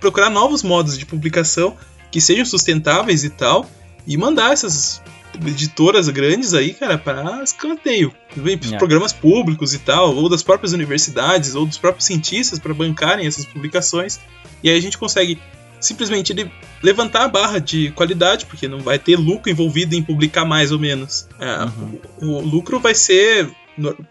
[0.00, 1.76] procurar novos modos de publicação
[2.10, 3.68] que sejam sustentáveis e tal,
[4.06, 5.00] e mandar essas
[5.46, 8.12] editoras grandes aí, cara, para escanteio.
[8.36, 8.78] Vem pros É.
[8.78, 13.44] programas públicos e tal, ou das próprias universidades, ou dos próprios cientistas para bancarem essas
[13.44, 14.20] publicações.
[14.62, 15.38] E aí a gente consegue
[15.80, 16.32] simplesmente
[16.82, 20.78] levantar a barra de qualidade, porque não vai ter lucro envolvido em publicar mais ou
[20.78, 21.26] menos.
[21.40, 23.50] É, o, o lucro vai ser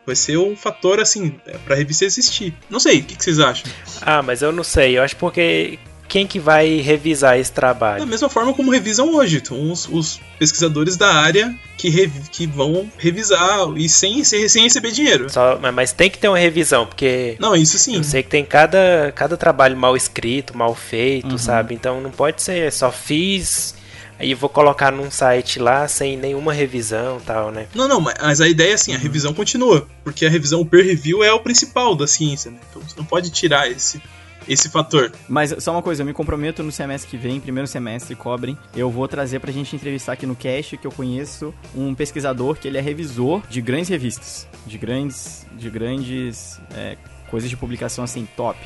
[0.05, 2.53] vai ser um fator assim para a revista existir.
[2.69, 3.71] Não sei, o que, que vocês acham?
[4.01, 4.97] Ah, mas eu não sei.
[4.97, 5.77] Eu acho porque
[6.11, 8.05] quem que vai revisar esse Da trabalho?
[8.05, 13.65] mesma forma como revisam hoje, então, os, os pesquisadores da área que, que vão revisar
[13.77, 15.29] e sem, sem, sem receber dinheiro.
[15.29, 17.95] Só, mas- tem que ter uma revisão, porque Não, isso sim.
[17.95, 21.73] eu sei que tem cada, cada trabalho mal escrito, mal feito, sabe?
[21.75, 23.73] Então não pode ser só fiz,
[24.19, 27.67] aí vou colocar num site lá sem nenhuma revisão e tal, né?
[27.73, 30.85] Não, não, mas a ideia é assim, a revisão continua, porque a revisão, o peer
[30.85, 32.57] review é o principal da ciência, né?
[32.69, 34.01] Então você não pode tirar esse,
[34.47, 35.11] esse fator.
[35.27, 38.57] Mas só uma coisa, eu me comprometo no semestre que vem, primeiro semestre, cobrem.
[38.75, 42.67] Eu vou trazer pra gente entrevistar aqui no cast que eu conheço um pesquisador que
[42.67, 46.97] ele é revisor de grandes revistas, de grandes, de grandes é,
[47.29, 48.59] coisas de publicação assim top.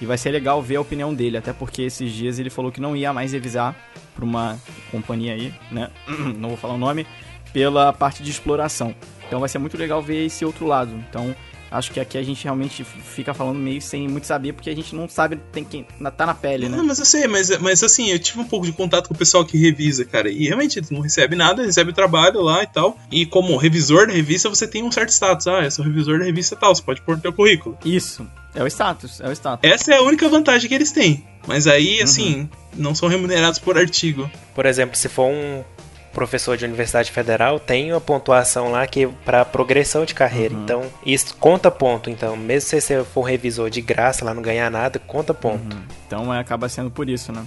[0.00, 2.80] E vai ser legal ver a opinião dele, até porque esses dias ele falou que
[2.80, 3.76] não ia mais revisar
[4.14, 4.58] pra uma
[4.90, 5.90] companhia aí, né?
[6.36, 7.06] Não vou falar o nome,
[7.52, 8.94] pela parte de exploração.
[9.26, 10.92] Então vai ser muito legal ver esse outro lado.
[11.08, 11.34] Então
[11.72, 14.94] acho que aqui a gente realmente fica falando meio sem muito saber, porque a gente
[14.94, 16.76] não sabe, tem quem tá na pele, né?
[16.76, 19.18] Não, mas eu sei, mas, mas assim, eu tive um pouco de contato com o
[19.18, 22.96] pessoal que revisa, cara, e realmente eles não recebe nada, recebe trabalho lá e tal.
[23.10, 25.46] E como revisor da revista, você tem um certo status.
[25.46, 27.76] Ah, eu sou revisor da revista tal, você pode pôr no teu currículo.
[27.84, 28.26] Isso.
[28.54, 29.68] É o status, é o status.
[29.68, 31.24] Essa é a única vantagem que eles têm.
[31.46, 34.30] Mas aí, assim, não são remunerados por artigo.
[34.54, 35.64] Por exemplo, se for um
[36.12, 40.54] professor de universidade federal, tem uma pontuação lá que é para progressão de carreira.
[40.54, 42.10] Então, isso conta ponto.
[42.10, 46.32] Então, mesmo se você for revisor de graça lá não ganhar nada, conta ponto Então
[46.32, 47.44] é, acaba sendo por isso, né?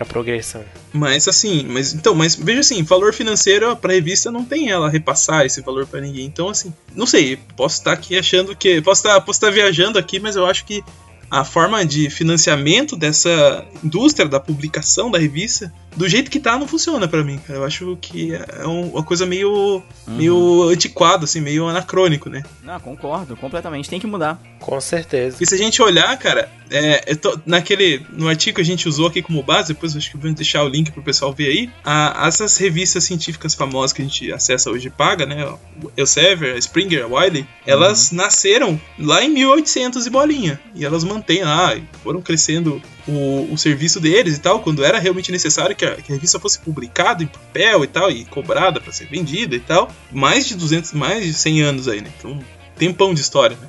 [0.00, 0.64] pra progressão.
[0.92, 5.44] Mas assim, mas então, mas veja assim, valor financeiro pra revista não tem ela repassar
[5.44, 6.24] esse valor pra ninguém.
[6.24, 10.18] Então assim, não sei, posso estar aqui achando que posso estar, posso estar viajando aqui,
[10.18, 10.82] mas eu acho que
[11.30, 16.66] a forma de financiamento dessa indústria da publicação da revista, do jeito que tá, não
[16.68, 17.58] funciona pra mim, cara.
[17.60, 22.42] Eu acho que é um- uma coisa meio meio antiquado assim, meio anacrônico, né?
[22.62, 23.88] Não, concordo, completamente.
[23.88, 24.40] Tem que mudar.
[24.60, 25.38] Com certeza.
[25.40, 28.04] E se a gente olhar, cara, é, eu tô- naquele.
[28.12, 30.68] No artigo que a gente usou aqui como base, depois acho que vou deixar o
[30.68, 31.70] link pro pessoal ver aí.
[31.84, 35.52] a- essas revistas científicas famosas que a gente acessa hoje e paga, né?
[35.96, 40.60] Elsevier, a Springer, a Wiley, elas nasceram lá em 1800 e bolinha.
[40.74, 45.32] E elas mantêm lá, foram crescendo o, o serviço deles e tal, quando era realmente
[45.32, 48.92] necessário que a, que a revista fosse publicada em papel e tal, e cobrada para
[48.92, 49.90] ser vendida e tal.
[50.12, 52.10] Mais de 200, mais de 100 anos aí, né?
[52.18, 52.38] Então,
[52.76, 53.68] tempão de história, né?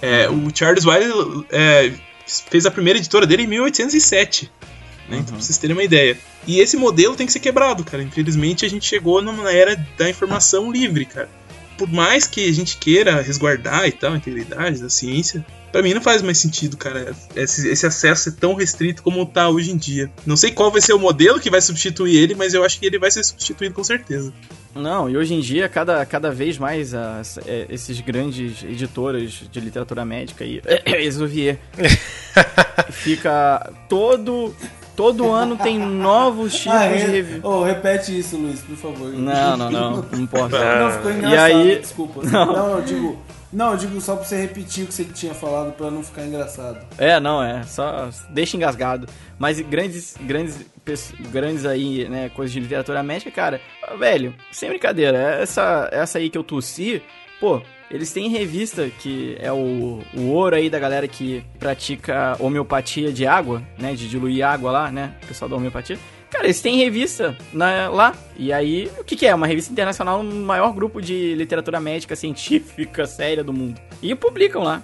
[0.00, 1.92] É, o Charles Wiley é,
[2.26, 4.50] fez a primeira editora dele em 1807.
[5.08, 5.18] Né?
[5.18, 6.18] Então, pra vocês terem uma ideia.
[6.46, 8.02] E esse modelo tem que ser quebrado, cara.
[8.02, 11.28] Infelizmente, a gente chegou numa era da informação livre, cara.
[11.82, 15.92] Por mais que a gente queira resguardar e tal, a integridade da ciência, pra mim
[15.92, 19.76] não faz mais sentido, cara, esse, esse acesso ser tão restrito como tá hoje em
[19.76, 20.08] dia.
[20.24, 22.86] Não sei qual vai ser o modelo que vai substituir ele, mas eu acho que
[22.86, 24.32] ele vai ser substituído com certeza.
[24.76, 29.58] Não, e hoje em dia, cada, cada vez mais as, é, esses grandes editoras de
[29.58, 31.58] literatura médica aí, Exuvier,
[32.92, 34.54] fica todo.
[34.96, 37.06] Todo ano tem novos tipos Ah, de re...
[37.12, 37.40] review.
[37.42, 39.12] oh, repete isso, Luiz, por favor.
[39.12, 40.48] Não, não, não, não posso.
[40.50, 42.20] Não, ficou E engraçado, aí- desculpa.
[42.28, 42.76] Não.
[42.78, 43.18] eu digo.
[43.52, 46.24] Não, eu digo só pra você repetir o que você tinha falado pra não ficar
[46.24, 46.78] engraçado.
[46.96, 49.06] É, não, é, só deixa engasgado.
[49.38, 50.58] Mas grandes, grandes,
[51.30, 53.60] grandes aí, né, coisas de literatura médica, cara,
[53.98, 57.02] velho, sem brincadeira, essa, essa aí que eu tossi,
[57.40, 57.60] pô,
[57.92, 63.26] eles têm revista que é o, o ouro aí da galera que pratica homeopatia de
[63.26, 65.98] água, né, de diluir água lá, né, o pessoal da homeopatia.
[66.30, 68.14] Cara, eles têm revista na- lá.
[68.38, 69.34] E aí, o que, que é?
[69.34, 73.78] Uma revista internacional no maior grupo de literatura médica científica séria do mundo.
[74.00, 74.82] E publicam lá.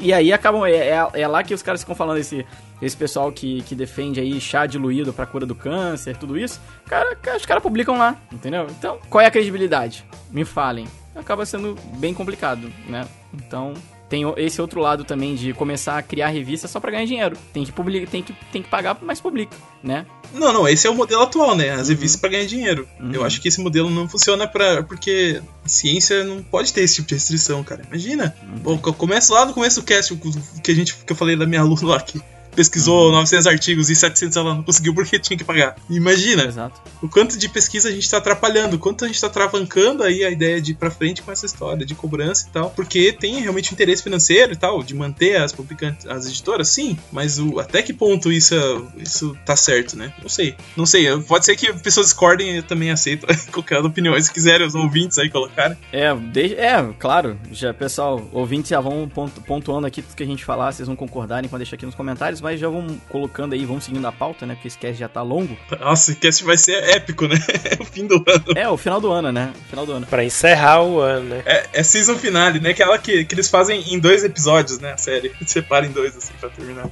[0.00, 0.64] E aí acabam.
[0.64, 2.46] É, é- é lá que os caras ficam falando esse,
[2.80, 6.58] esse pessoal que, que defende aí chá diluído pra cura do câncer, tudo isso.
[6.86, 8.66] Cara, os caras publicam lá, entendeu?
[8.70, 10.02] Então, qual é a credibilidade?
[10.30, 10.86] Me falem.
[11.16, 13.06] Acaba sendo bem complicado, né?
[13.34, 13.74] Então,
[14.08, 17.36] tem esse outro lado também de começar a criar revista só para ganhar dinheiro.
[17.52, 20.06] Tem que publicar, tem que, tem que pagar, mas publica, né?
[20.32, 21.70] Não, não, esse é o modelo atual, né?
[21.70, 22.86] As revistas para ganhar dinheiro.
[23.00, 23.12] Uhum.
[23.12, 27.08] Eu acho que esse modelo não funciona para porque ciência não pode ter esse tipo
[27.08, 27.82] de restrição, cara.
[27.86, 28.36] Imagina.
[28.64, 28.78] Uhum.
[28.78, 30.14] Pô, começa lá no começo do cast
[30.62, 32.20] que a gente que eu falei da minha aluna lá aqui
[32.56, 33.12] pesquisou uhum.
[33.12, 35.76] 900 artigos e 700 ela não conseguiu porque tinha que pagar.
[35.88, 36.80] Imagina Exato.
[37.02, 40.24] o quanto de pesquisa a gente está atrapalhando, o quanto a gente está travancando aí
[40.24, 43.40] a ideia de ir pra frente com essa história de cobrança e tal, porque tem
[43.40, 47.82] realmente interesse financeiro e tal, de manter as publicantes, as editoras, sim, mas o, até
[47.82, 48.54] que ponto isso,
[48.96, 50.12] isso tá certo, né?
[50.22, 50.54] Não sei.
[50.76, 54.66] Não sei, pode ser que pessoas discordem e eu também aceito qualquer opinião, se quiserem
[54.66, 55.76] os ouvintes aí colocarem.
[55.92, 59.08] É, de, é, claro, já pessoal, ouvintes já vão
[59.46, 62.40] pontuando aqui tudo que a gente falar, vocês vão concordarem, pode deixar aqui nos comentários,
[62.46, 64.54] mas já vamos colocando aí, vamos seguindo a pauta, né?
[64.54, 65.58] Porque esse cast já tá longo.
[65.80, 67.34] Nossa, esse cast vai ser épico, né?
[67.66, 68.44] É o fim do ano.
[68.54, 69.52] É, o final do ano, né?
[69.66, 70.06] O final do ano.
[70.06, 71.42] Pra encerrar o ano, né?
[71.44, 72.70] É, é season finale, né?
[72.70, 74.92] Aquela que, que eles fazem em dois episódios, né?
[74.92, 75.32] A série.
[75.44, 76.88] Separam em dois, assim, pra terminar.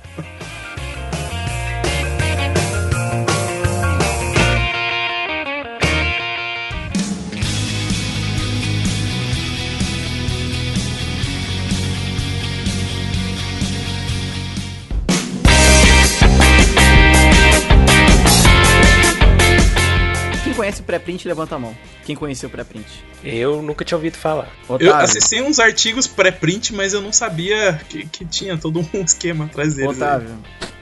[20.84, 21.76] Pré-print, levanta a mão.
[22.04, 22.86] Quem conheceu o pré-print?
[23.22, 24.50] Eu nunca tinha ouvido falar.
[24.68, 24.88] Otávio.
[24.88, 29.46] Eu acessei uns artigos pré-print, mas eu não sabia que, que, tinha todo um esquema
[29.46, 29.96] atrás deles.
[29.96, 30.36] Otávio.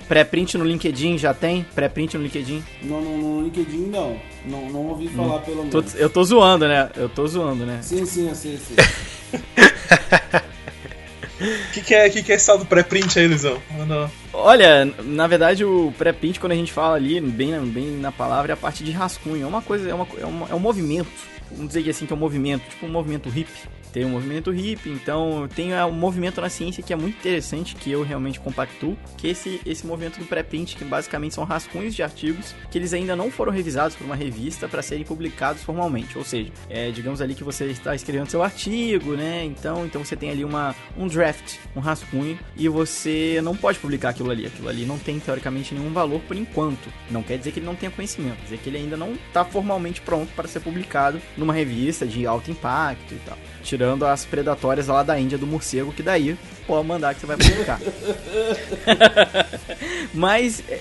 [0.09, 1.64] Pré-print no LinkedIn já tem?
[1.74, 2.62] Pré-print no LinkedIn?
[2.82, 4.20] Não, no, no LinkedIn não.
[4.44, 5.40] Não, não ouvi falar hum.
[5.40, 5.94] pelo menos.
[5.94, 6.90] eu tô zoando, né?
[6.96, 7.78] Eu tô zoando, né?
[7.82, 8.76] Sim, sim, eu sei, sei.
[11.43, 13.61] O que, que, é, que, que é esse tal do pré-print aí, Luizão?
[14.32, 18.55] Olha, na verdade o pré-print, quando a gente fala ali, bem, bem na palavra, é
[18.55, 19.45] a parte de rascunho.
[19.45, 21.11] É uma coisa, é, uma, é, é um movimento.
[21.53, 24.90] Vamos dizer assim que é um movimento, tipo um movimento hippie tem o movimento hippie,
[24.90, 29.28] então tem um movimento na ciência que é muito interessante, que eu realmente compactuo, que
[29.28, 33.14] é esse, esse movimento do pré-print, que basicamente são rascunhos de artigos que eles ainda
[33.14, 36.16] não foram revisados por uma revista para serem publicados formalmente.
[36.16, 39.44] Ou seja, é, digamos ali que você está escrevendo seu artigo, né?
[39.44, 44.11] Então, então você tem ali uma, um draft, um rascunho, e você não pode publicar
[44.11, 44.46] aquilo ali.
[44.46, 46.88] Aquilo ali não tem, teoricamente, nenhum valor por enquanto.
[47.11, 49.44] Não quer dizer que ele não tenha conhecimento, quer dizer que ele ainda não está
[49.44, 53.36] formalmente pronto para ser publicado numa revista de alto impacto e tal.
[53.62, 56.36] Tirando as predatórias lá da Índia do morcego, que daí
[56.66, 57.80] pode mandar que você vai publicar.
[60.14, 60.80] Mas é,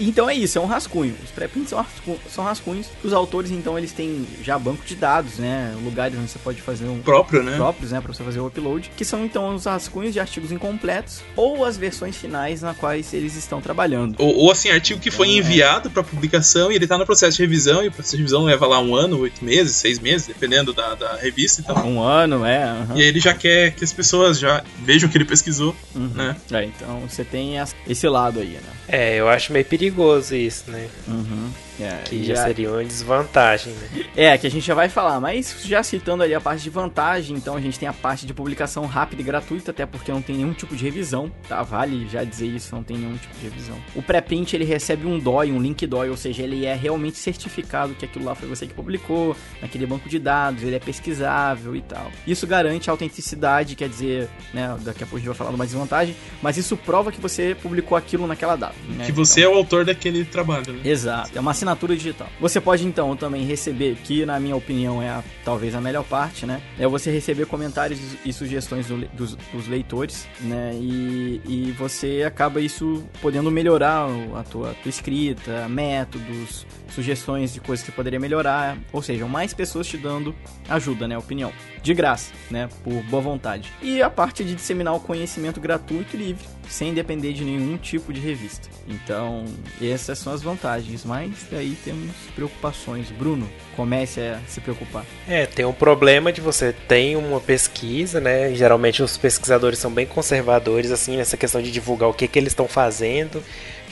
[0.00, 1.14] então é isso, é um rascunho.
[1.22, 2.86] Os pré-prints são, rascunhos, são rascunhos.
[3.02, 5.74] Os autores, então, eles têm já banco de dados, né?
[5.82, 7.00] Lugares onde você pode fazer um.
[7.00, 7.56] Próprio, né?
[7.56, 8.00] Próprios, né?
[8.00, 8.90] Pra você fazer o upload.
[8.96, 13.36] Que são, então, os rascunhos de artigos incompletos ou as versões finais na quais eles
[13.36, 14.16] estão trabalhando.
[14.18, 15.90] Ou, ou assim, artigo que foi então, enviado é...
[15.90, 17.84] para publicação e ele tá no processo de revisão.
[17.84, 20.94] E o processo de revisão leva lá um ano, oito meses, seis meses, dependendo da,
[20.94, 21.60] da revista.
[21.60, 21.82] Então.
[21.86, 22.72] Um ano, é.
[22.72, 22.96] Uhum.
[22.96, 26.10] E aí ele já quer que as pessoas já vejam que ele pesquisou, uhum.
[26.14, 26.36] né?
[26.50, 27.54] É, então você tem
[27.86, 28.60] esse lado aí, né?
[28.88, 30.88] É, eu acho meio perigoso isso, né?
[31.06, 31.50] Uhum.
[31.82, 34.04] É, que já, já seria uma desvantagem, né?
[34.16, 37.36] É, que a gente já vai falar, mas já citando ali a parte de vantagem,
[37.36, 40.36] então a gente tem a parte de publicação rápida e gratuita, até porque não tem
[40.36, 41.62] nenhum tipo de revisão, tá?
[41.62, 43.76] Vale já dizer isso, não tem nenhum tipo de revisão.
[43.94, 47.94] O pré-print ele recebe um DOI, um link DOI, ou seja, ele é realmente certificado
[47.94, 51.82] que aquilo lá foi você que publicou, naquele banco de dados, ele é pesquisável e
[51.82, 52.10] tal.
[52.26, 55.56] Isso garante a autenticidade, quer dizer, né, daqui a pouco a gente vai falar de
[55.56, 58.74] uma desvantagem, mas isso prova que você publicou aquilo naquela data.
[58.88, 59.04] Né?
[59.04, 60.80] Que você então, é o autor daquele trabalho, né?
[60.84, 62.28] Exato, é uma assinatura digital.
[62.40, 66.46] Você pode então também receber, que na minha opinião é a, talvez a melhor parte,
[66.46, 66.60] né?
[66.78, 70.72] É você receber comentários e sugestões do, dos, dos, leitores, né?
[70.74, 74.06] E, e você acaba isso podendo melhorar
[74.36, 79.52] a tua, a tua escrita, métodos, sugestões de coisas que poderia melhorar, ou seja, mais
[79.54, 80.34] pessoas te dando
[80.68, 81.52] ajuda, né, opinião,
[81.82, 83.72] de graça, né, por boa vontade.
[83.82, 88.12] E a parte de disseminar o conhecimento gratuito e livre, sem depender de nenhum tipo
[88.12, 88.68] de revista.
[88.86, 89.44] Então,
[89.80, 93.10] essas são as vantagens, mas daí temos preocupações.
[93.10, 95.04] Bruno, comece a se preocupar.
[95.28, 98.54] É, tem um problema de você tem uma pesquisa, né?
[98.54, 102.52] Geralmente os pesquisadores são bem conservadores assim nessa questão de divulgar o que que eles
[102.52, 103.42] estão fazendo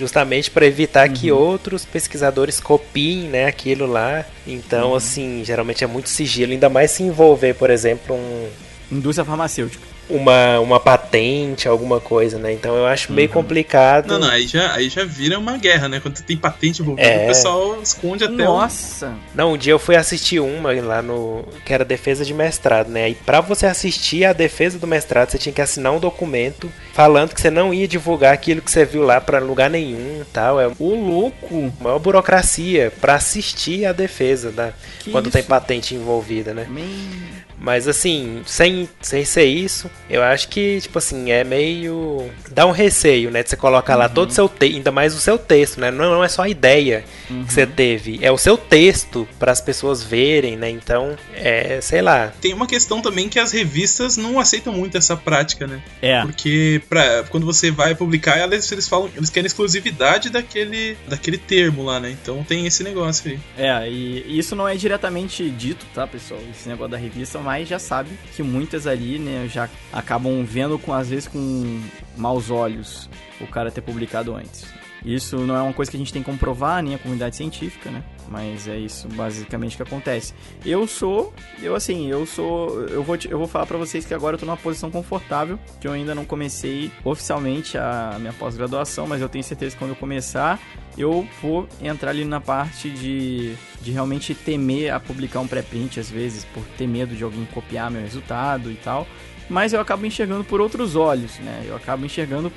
[0.01, 1.15] justamente para evitar uhum.
[1.15, 4.25] que outros pesquisadores copiem, né, aquilo lá.
[4.47, 4.95] Então, uhum.
[4.97, 8.49] assim, geralmente é muito sigilo, ainda mais se envolver, por exemplo, um
[8.91, 12.53] indústria farmacêutica uma, uma patente, alguma coisa, né?
[12.53, 13.35] Então eu acho meio uhum.
[13.35, 14.09] complicado.
[14.09, 16.01] Não, não, aí já, aí já vira uma guerra, né?
[16.01, 17.25] Quando tem patente envolvida, é...
[17.25, 19.09] o pessoal esconde até Nossa!
[19.09, 19.17] Um...
[19.35, 21.45] Não, um dia eu fui assistir uma lá no.
[21.65, 23.11] que era defesa de mestrado, né?
[23.11, 27.35] E pra você assistir a defesa do mestrado, você tinha que assinar um documento falando
[27.35, 30.61] que você não ia divulgar aquilo que você viu lá para lugar nenhum tal.
[30.61, 31.73] É o louco!
[31.81, 34.73] Maior burocracia para assistir a defesa, da...
[35.11, 35.33] quando isso?
[35.33, 36.67] tem patente envolvida, né?
[36.69, 37.41] Man...
[37.61, 42.31] Mas assim, sem, sem ser isso, eu acho que, tipo assim, é meio.
[42.51, 43.43] dá um receio, né?
[43.43, 45.91] De você colocar lá todo o seu texto, ainda mais o seu texto, né?
[45.91, 49.61] Não, não é só a ideia que você teve, é o seu texto para as
[49.61, 50.71] pessoas verem, né?
[50.71, 52.33] Então, é, sei lá.
[52.41, 55.83] Tem uma questão também que as revistas não aceitam muito essa prática, né?
[56.01, 56.23] É.
[56.23, 61.83] Porque pra, quando você vai publicar, eles, eles falam, eles querem exclusividade daquele, daquele termo
[61.83, 62.11] lá, né?
[62.11, 63.39] Então tem esse negócio aí.
[63.59, 66.41] É, e isso não é diretamente dito, tá, pessoal?
[66.51, 70.93] Esse negócio da revista, mas já sabe que muitas ali, né, já acabam vendo com
[70.93, 71.81] às vezes com
[72.17, 73.09] maus olhos
[73.41, 74.67] o cara ter publicado antes.
[75.05, 77.91] Isso não é uma coisa que a gente tem que comprovar, nem a comunidade científica,
[77.91, 78.03] né?
[78.31, 80.33] Mas é isso basicamente que acontece.
[80.65, 84.37] Eu sou, eu assim, eu sou, eu vou, eu vou falar pra vocês que agora
[84.37, 89.21] eu tô numa posição confortável, que eu ainda não comecei oficialmente a minha pós-graduação, mas
[89.21, 90.61] eu tenho certeza que quando eu começar,
[90.97, 96.09] eu vou entrar ali na parte de, de realmente temer a publicar um pré-print às
[96.09, 99.09] vezes, por ter medo de alguém copiar meu resultado e tal.
[99.49, 101.65] Mas eu acabo enxergando por outros olhos, né?
[101.67, 102.53] Eu acabo enxergando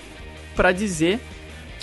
[0.55, 1.19] pra dizer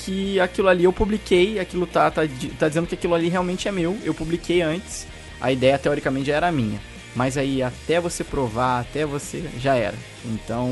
[0.04, 2.22] que aquilo ali eu publiquei, aquilo tá, tá,
[2.58, 5.06] tá dizendo que aquilo ali realmente é meu, eu publiquei antes,
[5.40, 6.80] a ideia teoricamente já era minha.
[7.14, 9.42] Mas aí até você provar, até você.
[9.60, 9.96] já era.
[10.24, 10.70] Então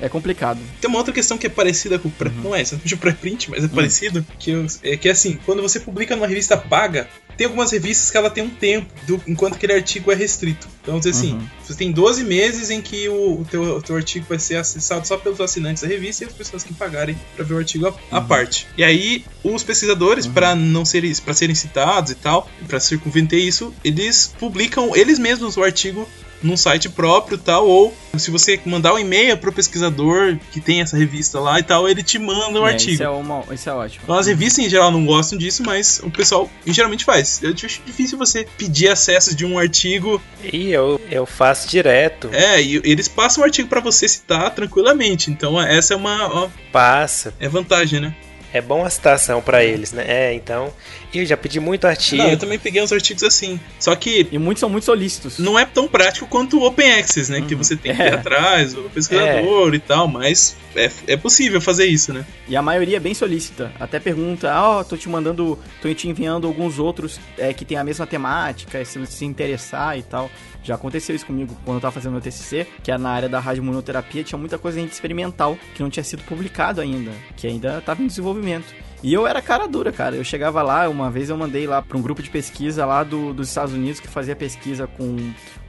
[0.00, 0.58] é complicado.
[0.80, 3.48] Tem uma outra questão que é parecida com o pré, não é exatamente o pré-print,
[3.50, 7.08] mas é parecido, que eu- é que assim, quando você publica numa revista paga,
[7.38, 10.66] tem algumas revistas que ela tem um tempo, do- enquanto aquele artigo é restrito.
[10.82, 11.46] Então, vamos dizer assim, Uhum.
[11.64, 15.06] você tem 12 meses em que o, o teu, o teu artigo vai ser acessado
[15.06, 18.18] só pelos assinantes da revista e as pessoas que pagarem para ver o artigo à,
[18.18, 18.66] à parte.
[18.76, 23.72] E aí, os pesquisadores, para não serem, para serem citados e tal, para circunventer isso,
[23.84, 26.08] eles publicam eles mesmos o artigo
[26.42, 30.96] num site próprio tal, ou se você mandar um e-mail pro pesquisador que tem essa
[30.96, 32.92] revista lá e tal, ele te manda o É, artigo.
[32.92, 34.00] Isso é, uma, isso é ótimo.
[34.04, 37.40] Então, as revistas em geral não gostam disso, mas o pessoal geralmente faz.
[37.42, 40.20] Eu acho difícil você pedir acesso de um artigo.
[40.52, 42.28] E eu, eu faço direto.
[42.32, 45.30] É, e eles passam o artigo pra você citar tranquilamente.
[45.30, 47.34] Então, essa é uma ó, Passa.
[47.38, 48.14] é vantagem, né?
[48.52, 50.04] É bom a citação pra eles, né?
[50.06, 50.72] É, então.
[51.12, 52.22] E eu já pedi muito artigo.
[52.22, 53.58] Não, eu também peguei uns artigos assim.
[53.78, 55.38] Só que E muitos são muito solícitos.
[55.38, 57.42] não é tão prático quanto o Open Access, né?
[57.46, 58.14] Que você tem que ir É.
[58.14, 62.24] atrás, o pesquisador e tal, mas é, é possível fazer isso, né?
[62.48, 63.72] E a maioria é bem solícita.
[63.78, 67.84] Até pergunta, ó, tô te mandando, tô te enviando alguns outros é, que tem a
[67.84, 70.30] mesma temática, se você se interessar e tal.
[70.68, 73.40] Já aconteceu isso comigo quando eu tava fazendo meu TCC, que é na área da
[73.40, 78.02] radiomonoterapia, tinha muita coisa ainda experimental que não tinha sido publicado ainda, que ainda tava
[78.02, 78.74] em desenvolvimento.
[79.02, 80.16] E eu era cara dura, cara.
[80.16, 83.32] Eu chegava lá, uma vez eu mandei lá pra um grupo de pesquisa lá do,
[83.32, 85.16] dos Estados Unidos que fazia pesquisa com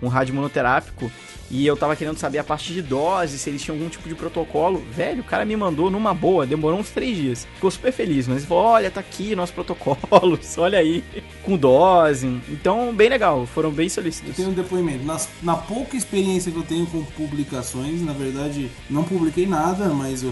[0.02, 1.12] um rádio monoterápico.
[1.52, 4.14] E eu tava querendo saber a parte de dose, se eles tinham algum tipo de
[4.16, 4.84] protocolo.
[4.92, 7.48] Velho, o cara me mandou numa boa, demorou uns três dias.
[7.56, 11.04] Ficou super feliz, mas falou: olha, tá aqui nossos protocolos, olha aí,
[11.44, 12.28] com dose.
[12.50, 14.36] Então, bem legal, foram bem Eu solícitos.
[14.36, 15.04] tenho um depoimento.
[15.06, 20.22] Nas- na pouca experiência que eu tenho com publicações, na verdade, não publiquei nada, mas
[20.24, 20.32] eu,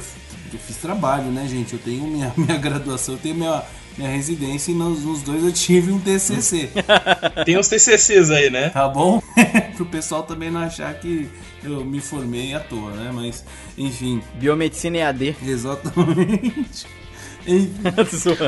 [0.54, 1.74] eu fiz trabalho, né, gente?
[1.74, 3.64] Eu tenho minha, minha graduação, eu tenho minha,
[3.98, 6.70] minha residência e nos, nos dois eu tive um TCC,
[7.46, 8.70] Tem os TCCs aí, né?
[8.70, 9.22] tá bom?
[9.76, 11.28] Pro pessoal também não achar que
[11.64, 13.12] eu me formei à toa, né?
[13.14, 13.44] Mas,
[13.78, 15.36] enfim, Biomedicina EAD.
[15.46, 16.86] exatamente.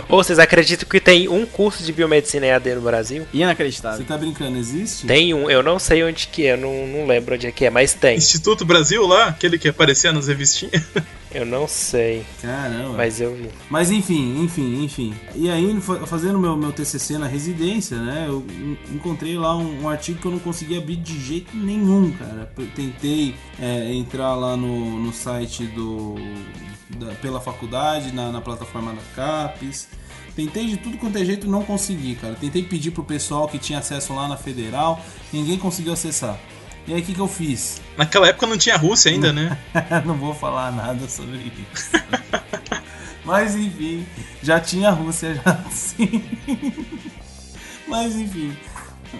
[0.09, 3.25] Ou vocês acreditam que tem um curso de biomedicina EAD no Brasil?
[3.31, 4.05] você Inacreditável.
[4.05, 5.07] tá brincando, existe?
[5.07, 7.65] Tem um, eu não sei onde que é, eu não, não lembro onde é que
[7.65, 8.17] é, mas tem.
[8.17, 10.83] Instituto Brasil lá, aquele que aparecia nas revistinhas.
[11.31, 12.97] Eu não sei, Caramba.
[12.97, 13.49] mas eu vi.
[13.69, 15.13] Mas enfim, enfim, enfim.
[15.35, 19.83] E aí, fa- fazendo meu, meu TCC na residência, né, eu en- encontrei lá um,
[19.83, 22.51] um artigo que eu não conseguia abrir de jeito nenhum, cara.
[22.57, 26.15] Eu tentei é, entrar lá no, no site do
[26.89, 29.87] da- pela faculdade, na, na plataforma da CAPES.
[30.35, 32.35] Tentei de tudo quanto é jeito não consegui, cara.
[32.35, 34.99] Tentei pedir pro pessoal que tinha acesso lá na Federal,
[35.33, 36.37] ninguém conseguiu acessar.
[36.87, 37.81] E aí, o que, que eu fiz?
[37.97, 39.57] Naquela época não tinha Rússia ainda, né?
[40.05, 41.91] não vou falar nada sobre isso.
[43.25, 44.05] Mas enfim,
[44.41, 46.23] já tinha Rússia já sim.
[47.87, 48.55] Mas enfim.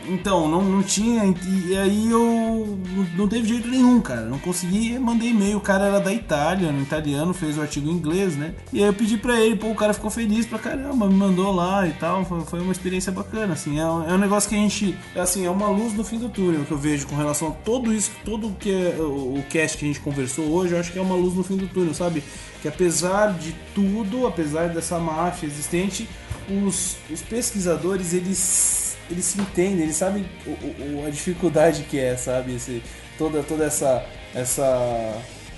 [0.08, 2.80] Então, não, não tinha, e aí eu
[3.16, 4.22] não teve jeito nenhum, cara.
[4.22, 5.58] Não consegui, mandei e-mail.
[5.58, 8.54] O cara era da Itália, no italiano, fez o artigo em inglês, né?
[8.72, 11.52] E aí eu pedi pra ele, pô, o cara ficou feliz pra caramba, me mandou
[11.54, 12.24] lá e tal.
[12.26, 13.80] Foi, uma experiência bacana, assim.
[13.80, 16.30] É um, é um negócio que a gente, assim, é uma luz no fim do
[16.30, 19.78] túnel que eu vejo com relação a tudo isso, tudo que é o, o cast
[19.78, 21.94] que a gente conversou hoje, eu acho que é uma luz no fim do túnel,
[21.94, 22.24] sabe?
[22.62, 26.08] Que apesar de tudo, apesar dessa máfia existente,
[26.50, 32.16] os, os pesquisadores, eles eles se entendem, eles sabem o, o- a dificuldade que é,
[32.16, 32.56] sabe?
[32.56, 32.82] Esse,
[33.18, 35.14] toda, toda essa, essa,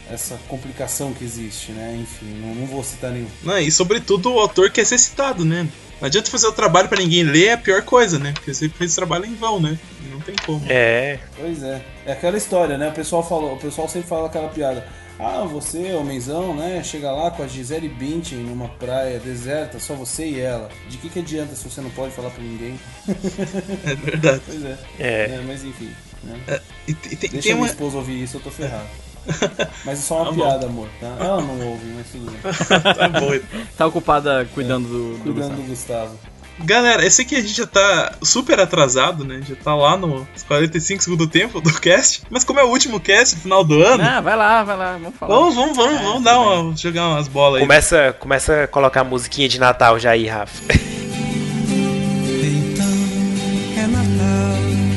[0.09, 1.97] essa complicação que existe, né?
[2.01, 3.27] Enfim, não, não vou citar nenhum.
[3.43, 5.67] Não, e sobretudo o autor quer ser citado, né?
[5.99, 8.31] Não adianta fazer o trabalho pra ninguém ler, é a pior coisa, né?
[8.33, 9.77] Porque você fez o trabalho em vão, né?
[10.03, 10.63] Não- não tem como.
[10.67, 11.19] É.
[11.37, 11.81] Pois é.
[12.05, 12.89] É aquela história, né?
[12.89, 14.87] O pessoal falou, o pessoal sempre fala aquela piada.
[15.20, 16.82] Ah, você, homenzão, né?
[16.84, 20.70] Chega lá com a Gisele Bündchen numa praia deserta, só você e ela.
[20.89, 22.80] De que que adianta se você não pode falar pra ninguém?
[23.86, 24.41] É verdade.
[24.45, 24.78] Pois é.
[24.99, 25.24] É.
[25.36, 25.91] É, mas enfim.
[26.24, 26.39] Né?
[26.47, 27.68] É, e, e Deixa tem minha uma.
[27.68, 28.88] esposa ouvir isso, eu tô ferrado.
[29.86, 30.38] Mas é só uma Tá bom.
[30.38, 30.88] piada, amor.
[30.99, 31.16] Tá?
[31.20, 32.41] Ela não ouve, mas tudo bem.
[32.95, 33.62] tá bom, então.
[33.78, 35.62] Tá ocupada cuidando do, do Cuidando Gustavo.
[35.62, 36.20] do Gustavo.
[36.64, 39.41] Galera, eu sei que a gente já tá super atrasado, né?
[39.47, 42.24] Já tá lá no 45 segundo tempo do cast.
[42.30, 45.16] Mas como é o último cast, final do ano, Ah, vai lá, vai lá, vamos
[45.18, 45.36] falar.
[45.36, 47.68] vamos, vamos, vamos, É, vamos dar uma, jogar umas bolas aí.
[47.68, 50.62] Começa, começa a colocar a musiquinha de Natal já aí, Rafa.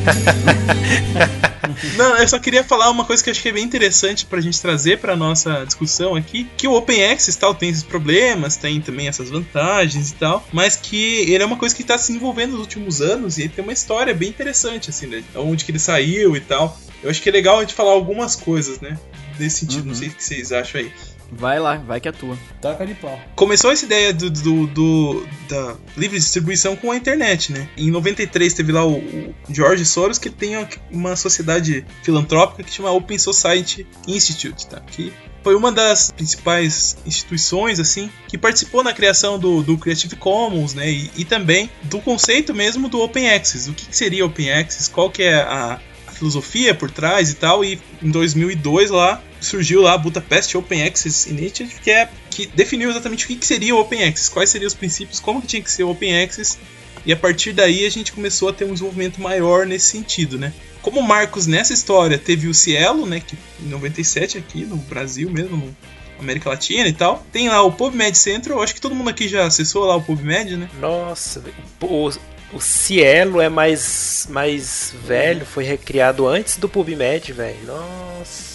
[1.97, 4.41] Não, eu só queria falar uma coisa que eu acho que é bem interessante pra
[4.41, 8.81] gente trazer pra nossa discussão aqui, que o Open Access tal tem esses problemas, tem
[8.81, 12.53] também essas vantagens e tal, mas que ele é uma coisa que tá se desenvolvendo
[12.53, 15.23] nos últimos anos e ele tem uma história bem interessante assim, né?
[15.35, 16.79] Onde que ele saiu e tal.
[17.03, 18.99] Eu acho que é legal a gente falar algumas coisas, né?
[19.39, 20.93] Nesse sentido, não sei o que vocês acham aí.
[21.33, 22.39] Vai lá, vai que é tua.
[22.61, 23.19] Taca de pau.
[23.35, 27.69] Começou essa ideia do, do- do- da livre distribuição com a internet, né?
[27.77, 30.53] Em 93 teve lá o, o George Soros que tem
[30.91, 34.81] uma sociedade filantrópica que chama Open Society Institute, tá?
[34.81, 35.13] Que
[35.43, 40.91] foi uma das principais instituições assim que participou na criação do, do Creative Commons, né?
[40.91, 43.69] E, e também do conceito mesmo do Open Access.
[43.69, 44.89] O que, que seria Open Access?
[44.91, 47.65] Qual que é a, a filosofia por trás e tal?
[47.65, 52.91] E em 2002 lá surgiu lá a Budapest Open Access Initiative, que é que definiu
[52.91, 55.71] exatamente o que, seria o Open Access, quais seriam os princípios, como que tinha que
[55.71, 56.59] ser o Open Access,
[57.07, 60.53] e a partir daí a gente começou a ter um desenvolvimento maior nesse sentido, né?
[60.81, 65.57] Como Marcos nessa história teve o Cielo, né, que em 97 aqui no Brasil mesmo,
[65.57, 65.77] no
[66.19, 67.25] América Latina e tal.
[67.33, 70.57] Tem lá o PubMed Central, acho que todo mundo aqui já acessou lá o PubMed,
[70.57, 70.69] né?
[70.81, 71.43] Nossa,
[71.81, 72.11] o,
[72.53, 77.67] o Cielo é mais, mais velho, foi recriado antes do PubMed, velho.
[77.67, 78.54] Nossa.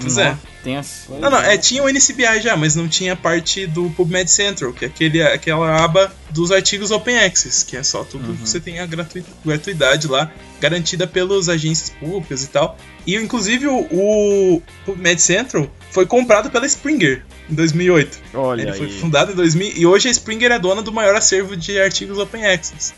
[0.00, 0.36] Pois é.
[0.62, 1.04] Tem as...
[1.08, 4.84] Não, não, é, tinha o NCBI já, mas não tinha parte do PubMed Central, que
[4.84, 8.80] é aquele, aquela aba dos artigos Open Access, que é só tudo que você tem
[8.80, 10.30] a gratu- gratuidade lá,
[10.60, 12.76] garantida pelas agências públicas e tal.
[13.06, 18.18] E inclusive o, o PubMed Central foi comprado pela Springer em 2008.
[18.34, 19.00] Olha Ele foi aí.
[19.00, 22.44] fundado em 2000 e hoje a Springer é dona do maior acervo de artigos Open
[22.44, 22.92] Access.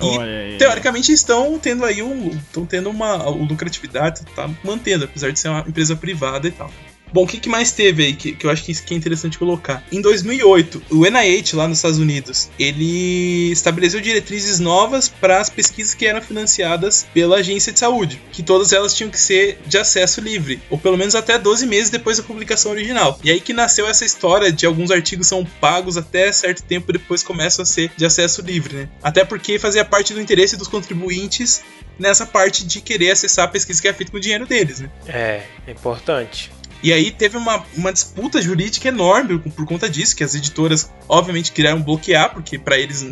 [0.00, 5.48] E teoricamente estão tendo aí um, estão tendo uma lucratividade, tá mantendo, apesar de ser
[5.48, 6.70] uma empresa privada e tal.
[7.14, 8.96] Bom, o que, que mais teve aí que, que eu acho que, isso que é
[8.96, 9.84] interessante colocar?
[9.92, 15.94] Em 2008, o NIH lá nos Estados Unidos, ele estabeleceu diretrizes novas para as pesquisas
[15.94, 20.20] que eram financiadas pela agência de saúde, que todas elas tinham que ser de acesso
[20.20, 23.16] livre, ou pelo menos até 12 meses depois da publicação original.
[23.22, 27.22] E aí que nasceu essa história de alguns artigos são pagos até certo tempo depois
[27.22, 28.88] começam a ser de acesso livre, né?
[29.00, 31.62] Até porque fazia parte do interesse dos contribuintes
[31.96, 34.90] nessa parte de querer acessar a pesquisa que é feita com o dinheiro deles, né?
[35.06, 36.50] É, é importante.
[36.84, 41.50] E aí teve uma, uma disputa jurídica enorme por, conta disso, que as editoras obviamente
[41.50, 43.02] queriam bloquear, porque para eles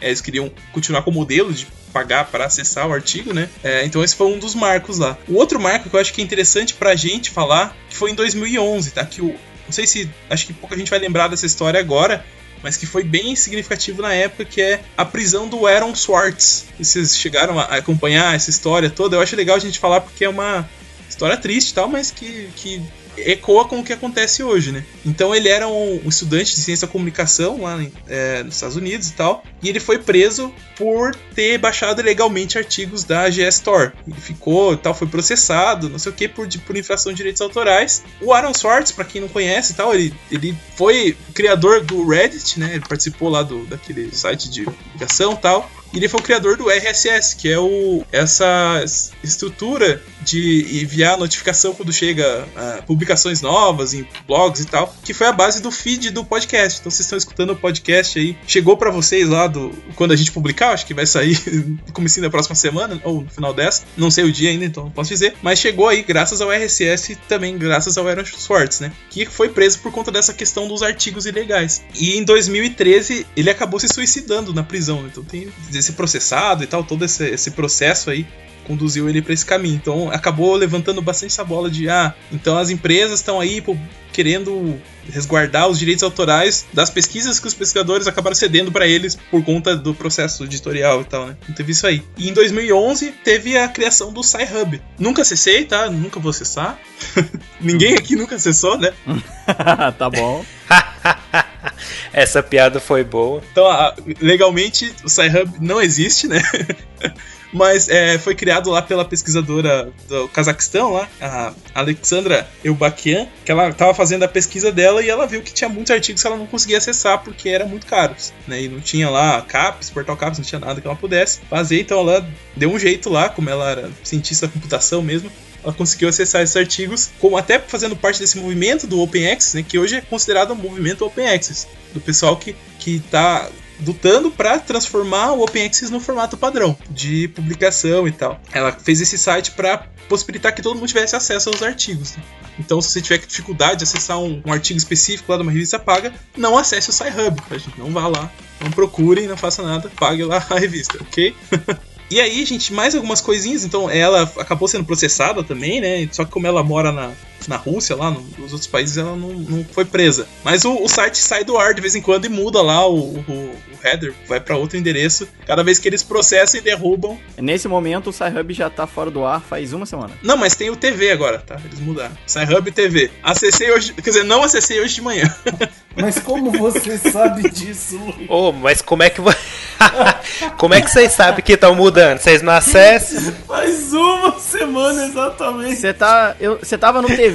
[0.00, 3.50] é, eles queriam continuar com o modelo de pagar para acessar o artigo, né?
[3.62, 5.18] É, então esse foi um dos marcos lá.
[5.28, 8.14] O outro marco que eu acho que é interessante pra gente falar, que foi em
[8.14, 9.04] 2011, tá?
[9.04, 12.24] Que o não sei se acho que pouca gente vai lembrar dessa história agora,
[12.62, 16.64] mas que foi bem significativo na época, que é a prisão do Aaron Swartz.
[16.78, 19.16] Vocês chegaram a acompanhar essa história toda?
[19.16, 20.66] Eu acho legal a gente falar porque é uma
[21.06, 22.82] história triste e tal, mas que, que
[23.26, 24.84] ecoa com o que acontece hoje, né?
[25.04, 29.12] Então ele era um, estudante de ciência da comunicação lá é, nos Estados Unidos e
[29.12, 33.92] tal, e ele foi preso por ter baixado ilegalmente artigos da GS Store.
[34.06, 38.02] Ele ficou, tal, foi processado, não sei o que, por, por infração de direitos autorais.
[38.20, 42.58] O Aaron Swartz, pra quem não conhece e tal, ele, ele foi criador do Reddit,
[42.58, 42.70] né?
[42.72, 45.70] Ele participou lá do, daquele site de publicação e tal.
[45.92, 48.82] E ele foi o criador do RSS, que é o, essa
[49.24, 55.26] estrutura de enviar notificação quando chega ah, publicações novas em blogs e tal, que foi
[55.26, 56.80] a base do feed do podcast.
[56.80, 60.32] Então vocês estão escutando o podcast aí, chegou pra vocês lá do quando a gente
[60.32, 61.38] publicar, acho que vai sair
[61.86, 64.84] no comecinho da próxima semana ou no final dessa, não sei o dia ainda, então
[64.84, 68.80] não posso dizer, mas chegou aí graças ao RSS e também graças ao Aaron Swartz,
[68.80, 68.92] né?
[69.10, 71.82] Que foi preso por conta dessa questão dos artigos ilegais.
[71.94, 76.84] E em 2013 ele acabou se suicidando na prisão, então tem esse processado e tal,
[76.84, 78.26] todo esse, esse processo aí
[78.70, 79.74] conduziu ele para esse caminho.
[79.74, 83.76] Então acabou levantando bastante essa bola de ah, então as empresas estão aí pô,
[84.12, 89.42] querendo resguardar os direitos autorais das pesquisas que os pesquisadores acabaram cedendo para eles por
[89.44, 91.36] conta do processo editorial e tal, né?
[91.42, 92.02] Então teve isso aí.
[92.16, 94.80] E em 2011 teve a criação do Sci-Hub.
[94.98, 95.90] Nunca acessei, tá?
[95.90, 96.78] Nunca vou acessar.
[97.60, 98.92] Ninguém aqui nunca acessou, né?
[99.98, 100.44] tá bom.
[102.12, 103.42] Essa piada foi boa.
[103.52, 106.40] Então, a- legalmente, o Sci-Hub não existe, né?
[107.52, 113.70] Mas é, foi criado lá pela pesquisadora do Cazaquistão, lá, a Alexandra Eubakian, que ela
[113.70, 116.46] estava fazendo a pesquisa dela e ela viu que tinha muitos artigos que ela não
[116.46, 118.62] conseguia acessar porque eram muito caros, né?
[118.62, 121.98] E não tinha lá CAPES, portal CAPES, não tinha nada que ela pudesse fazer, então
[121.98, 122.24] ela
[122.56, 125.28] deu um jeito lá, como ela era cientista da computação mesmo,
[125.62, 129.64] ela conseguiu acessar esses artigos, como até fazendo parte desse movimento do Open Access, né,
[129.66, 132.56] que hoje é considerado um movimento Open Access, do pessoal que
[132.86, 133.48] está
[133.84, 138.40] lutando para transformar o Open Access no formato padrão de publicação e tal.
[138.52, 142.16] Ela fez esse site para possibilitar que todo mundo tivesse acesso aos artigos.
[142.16, 142.22] Né?
[142.58, 145.78] Então, se você tiver dificuldade de acessar um, um, artigo específico lá de uma revista
[145.78, 147.40] paga, não acesse o SciHub.
[147.78, 148.30] Não vá lá,
[148.60, 151.34] não procure, não faça nada, pague lá a revista, ok?
[152.10, 153.64] E aí, gente, mais algumas coisinhas.
[153.64, 156.08] Então, ela acabou sendo processada também, né?
[156.10, 157.12] Só que como ela mora na,
[157.48, 160.26] na Rússia, lá nos outros países, ela não, não foi presa.
[160.44, 163.18] Mas o, o, site sai do ar de vez em quando e muda lá o,
[163.18, 167.18] o, o header, vai para outro endereço, cada vez que eles processam e derrubam.
[167.38, 170.14] Nesse momento, o SciHub já tá fora do ar faz uma semana.
[170.22, 171.60] Não, mas tem o TV agora, tá?
[171.64, 172.16] Eles mudaram.
[172.26, 173.10] SciHub TV.
[173.22, 175.34] Acessei hoje, quer dizer, não acessei hoje de manhã.
[175.96, 178.26] Mas como você sabe disso, Luiz?
[178.28, 179.20] Oh, mas como é que
[180.56, 182.18] Como é que vocês sabem que estão mudando?
[182.18, 183.32] Vocês não acessam?
[183.46, 185.76] Faz uma semana exatamente.
[185.76, 187.29] Você tá, eu, você tava no TV,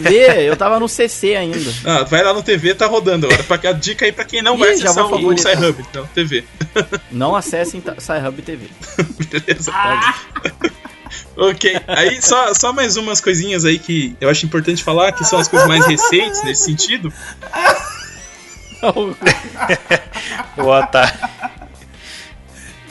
[0.48, 1.56] eu tava no CC ainda.
[1.86, 3.44] Ah, vai lá no TV, tá rodando agora.
[3.44, 6.44] Pra, a dica aí pra quem não Ih, vai acessar o, o SciHub, então, TV.
[7.12, 8.68] Não acessem SciHub TV.
[9.30, 9.72] Beleza.
[9.74, 10.16] Ah.
[11.38, 15.40] ok, aí só, só mais umas coisinhas aí que eu acho importante falar, que são
[15.40, 17.14] as coisas mais recentes nesse sentido.
[20.58, 21.18] Boa tarde.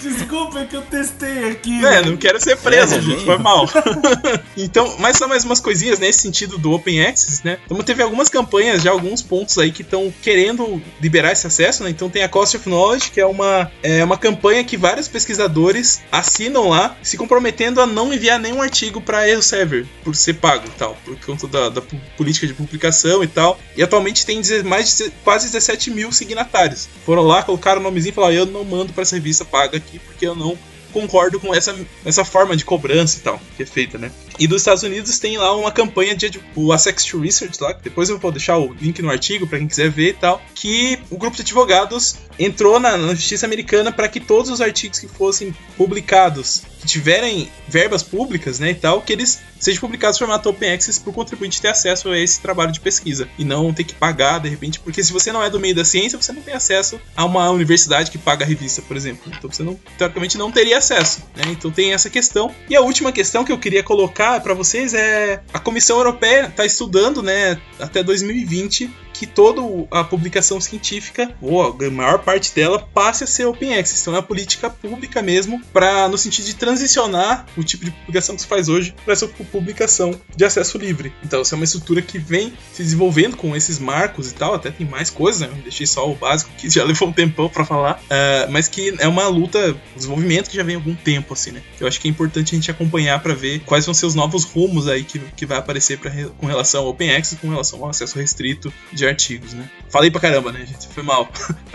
[0.04, 1.84] Desculpa, é que eu testei aqui.
[1.84, 3.66] É, não quero ser preso, é, gente, foi mal.
[4.54, 7.58] então, mas só mais umas coisinhas nesse sentido do Open Access, né?
[7.64, 11.90] Então teve algumas campanhas, já alguns pontos aí que estão querendo liberar esse acesso, né?
[11.90, 16.02] Então tem a Cost of Knowledge, que é uma, é uma campanha que vários pesquisadores
[16.12, 20.78] assinam lá, se comprometendo a não enviar nenhum artigo para Elsevier, por ser pago e
[20.78, 21.82] tal, por conta da, da,
[22.16, 23.58] política de publicação e tal.
[23.74, 26.88] E atualmente tem mais de quase 17 mil signatários.
[27.06, 29.93] Foram lá, colocaram o nomezinho e falaram: eu não mando para essa revista paga aqui
[29.94, 30.58] aqui porque eu não
[30.92, 31.74] concordo com essa,
[32.04, 34.10] essa forma de cobrança e tal, que é feita, né?
[34.38, 37.82] E dos Estados Unidos tem lá uma campanha de o Assex to Research lá, que
[37.82, 40.98] depois eu vou deixar o link no artigo para quem quiser ver e tal, que
[41.10, 45.06] o grupo de advogados entrou na, na justiça americana para que todos os artigos que
[45.06, 50.48] fossem publicados, que tiverem verbas públicas, né, e tal, que eles sejam publicados no formato
[50.50, 53.84] Open Access para o contribuinte ter acesso a esse trabalho de pesquisa e não ter
[53.84, 56.42] que pagar de repente, porque se você não é do meio da ciência, você não
[56.42, 59.32] tem acesso a uma universidade que paga a revista, por exemplo.
[59.36, 61.44] Então você não, teoricamente não teria acesso, né?
[61.48, 62.54] Então tem essa questão.
[62.68, 66.64] E a última questão que eu queria colocar para vocês é a Comissão Europeia está
[66.64, 73.24] estudando, né, até 2020 que toda a publicação científica, ou a maior parte dela, passe
[73.24, 74.02] a ser open access.
[74.02, 78.34] Então é uma política pública mesmo, para no sentido de transicionar o tipo de publicação
[78.34, 81.12] que se faz hoje para essa publicação de acesso livre.
[81.22, 84.70] Então essa é uma estrutura que vem se desenvolvendo com esses marcos e tal, até
[84.70, 85.50] tem mais coisas, né?
[85.62, 89.06] Deixei só o básico que já levou um tempão para falar, uh, mas que é
[89.06, 91.62] uma luta, desenvolvimento que já vem há algum tempo, assim, né?
[91.80, 94.44] Eu acho que é importante a gente acompanhar para ver quais vão ser os novos
[94.44, 97.90] rumos aí que, que vai aparecer pra, com relação ao Open Access, com relação ao
[97.90, 99.68] acesso restrito de de artigos, né?
[99.88, 100.88] Falei pra caramba, né, gente?
[100.88, 101.28] Foi mal.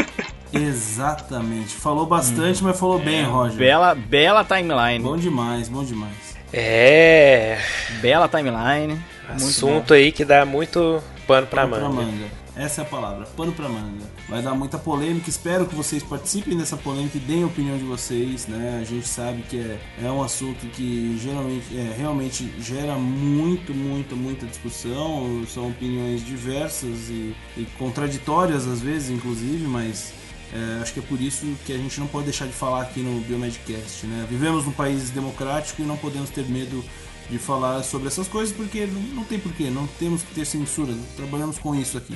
[0.52, 1.76] Exatamente.
[1.76, 2.68] Falou bastante, hum.
[2.68, 3.58] mas falou é, bem, Roger.
[3.58, 5.04] Bela, bela timeline.
[5.04, 6.38] Bom demais, bom demais.
[6.52, 7.60] É.
[8.02, 9.00] Bela timeline.
[9.30, 11.96] Assunto aí que dá muito pano pra pano manga.
[11.96, 12.26] Pra manga.
[12.56, 14.06] Essa é a palavra, pano pra manga.
[14.30, 17.84] Vai dar muita polêmica, espero que vocês participem dessa polêmica e deem a opinião de
[17.84, 18.78] vocês, né?
[18.80, 24.16] A gente sabe que é, é um assunto que geralmente, é, realmente gera muito, muito,
[24.16, 30.14] muita discussão, são opiniões diversas e, e contraditórias às vezes, inclusive, mas
[30.54, 33.00] é, acho que é por isso que a gente não pode deixar de falar aqui
[33.00, 34.28] no Biomedcast, né?
[34.30, 36.86] Vivemos num país democrático e não podemos ter medo
[37.32, 41.58] de falar sobre essas coisas porque não, tem porquê, não temos que ter censura, trabalhamos
[41.58, 42.16] com isso aqui.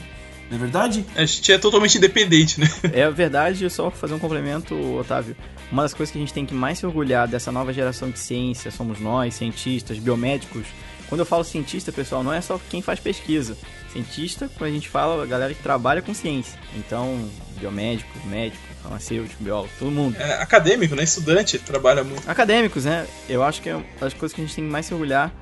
[0.54, 1.04] Não é verdade?
[1.16, 2.70] A gente é totalmente independente, né?
[2.94, 5.36] É verdade, só fazer um complemento, Otávio.
[5.72, 8.20] Uma das coisas que a gente tem que mais se orgulhar dessa nova geração de
[8.20, 10.68] ciência somos nós, cientistas, biomédicos.
[11.10, 13.58] Quando eu falo cientista, pessoal, não é só quem faz pesquisa.
[13.92, 16.60] Cientista, quando a gente fala, a galera que trabalha com ciência.
[16.76, 17.28] Então,
[17.60, 20.16] biomédico, médico, farmacêutico, biólogo, todo mundo.
[20.20, 21.04] É, acadêmico, né?
[21.04, 22.30] Estudante, trabalha muito.
[22.30, 23.08] Acadêmicos, né?
[23.28, 25.34] Eu acho que é uma das coisas que a gente tem que mais se orgulhar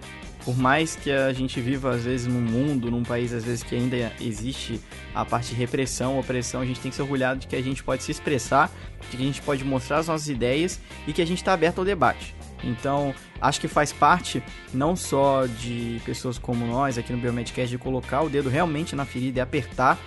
[0.44, 3.76] por mais que a gente viva às vezes num mundo, num país às vezes que
[3.76, 4.80] ainda existe
[5.14, 7.84] a parte de repressão, opressão, a gente tem que se orgulhar de que a gente
[7.84, 8.72] pode se expressar,
[9.10, 11.80] de que a gente pode mostrar as nossas ideias e que a gente está aberto
[11.80, 12.36] ao debate.
[12.64, 14.42] Então, acho que faz parte
[14.74, 19.06] não só de pessoas como nós aqui no Biomedcast de colocar o dedo realmente na
[19.06, 19.98] ferida e apertar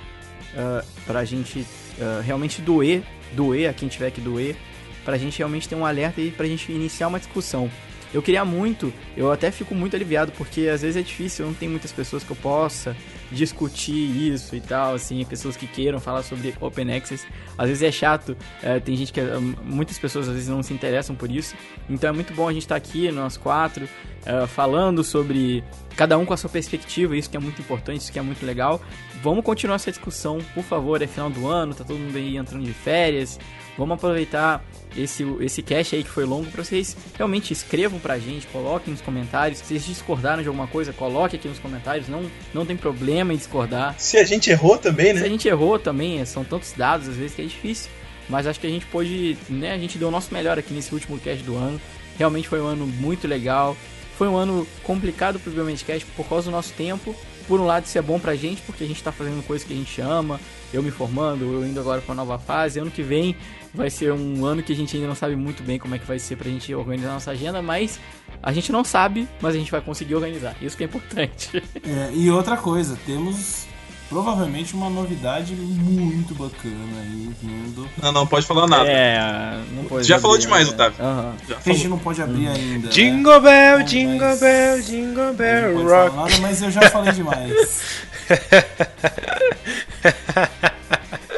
[0.55, 4.57] uh, para a gente uh, realmente doer, doer a quem tiver que doer,
[5.05, 7.70] pra gente realmente ter um alerta e pra gente iniciar uma discussão.
[8.14, 11.68] Eu queria muito, eu até fico muito aliviado, porque às vezes é difícil, não tem
[11.68, 12.96] muitas pessoas que eu possa
[13.32, 17.26] discutir isso e tal, assim, pessoas que queiram falar sobre Open Access.
[17.58, 19.20] Às vezes é chato, é, tem gente que.
[19.64, 21.56] Muitas pessoas às vezes não se interessam por isso.
[21.90, 23.88] Então é muito bom a gente estar tá aqui, nós quatro,
[24.24, 25.64] é, falando sobre
[25.96, 28.46] cada um com a sua perspectiva, isso que é muito importante, isso que é muito
[28.46, 28.80] legal.
[29.24, 32.64] Vamos continuar essa discussão, por favor, é final do ano, tá todo mundo aí entrando
[32.64, 33.41] de férias.
[33.76, 34.64] Vamos aproveitar
[34.96, 39.00] esse, esse cast aí que foi longo, pra vocês realmente escrevam pra gente, coloquem nos
[39.00, 39.58] comentários.
[39.58, 42.08] Se vocês discordaram de alguma coisa, coloque aqui nos comentários.
[42.08, 43.95] Não, não tem problema em discordar.
[43.99, 45.21] Se a gente errou também, né?
[45.21, 47.91] Se a gente errou também, é, são tantos dados às vezes que é difícil.
[48.29, 49.72] Mas acho que a gente pôde, né?
[49.72, 51.80] A gente deu o nosso melhor aqui nesse último cast do ano.
[52.18, 53.76] Realmente foi um ano muito legal.
[54.16, 57.14] Foi um ano complicado pro Biomedcast por causa do nosso tempo.
[57.46, 59.75] Por um lado, isso é bom pra gente, porque a gente tá fazendo coisas que
[59.75, 60.41] a gente ama.
[60.72, 62.79] Eu me formando, eu indo agora pra nova fase.
[62.79, 63.37] Ano que vem
[63.75, 66.07] vai ser um ano que a gente ainda não sabe muito bem como é que
[66.07, 67.99] vai ser pra gente organizar nossa agenda, mas
[68.42, 70.55] a gente não sabe, mas a gente vai conseguir organizar.
[70.63, 71.63] Isso que é importante.
[71.87, 73.67] É, e outra coisa, temos
[74.09, 77.88] provavelmente uma novidade muito bacana aí vindo.
[78.01, 78.88] Não, não pode falar nada.
[78.88, 80.07] É, não pode.
[80.07, 80.75] Já abrir, falou demais, né?
[80.75, 81.05] Otávio.
[81.05, 81.33] Uhum.
[81.49, 82.88] Já a gente não pode abrir ainda.
[82.88, 83.76] Jingle né?
[83.76, 84.41] Bell, Jingle mas...
[84.41, 86.17] Bell, Jingle Bell, não Rock.
[86.17, 87.83] Nada, mas eu já falei demais.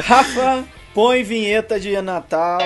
[0.04, 0.64] Rafa,
[0.96, 2.58] põe vinheta de Natal.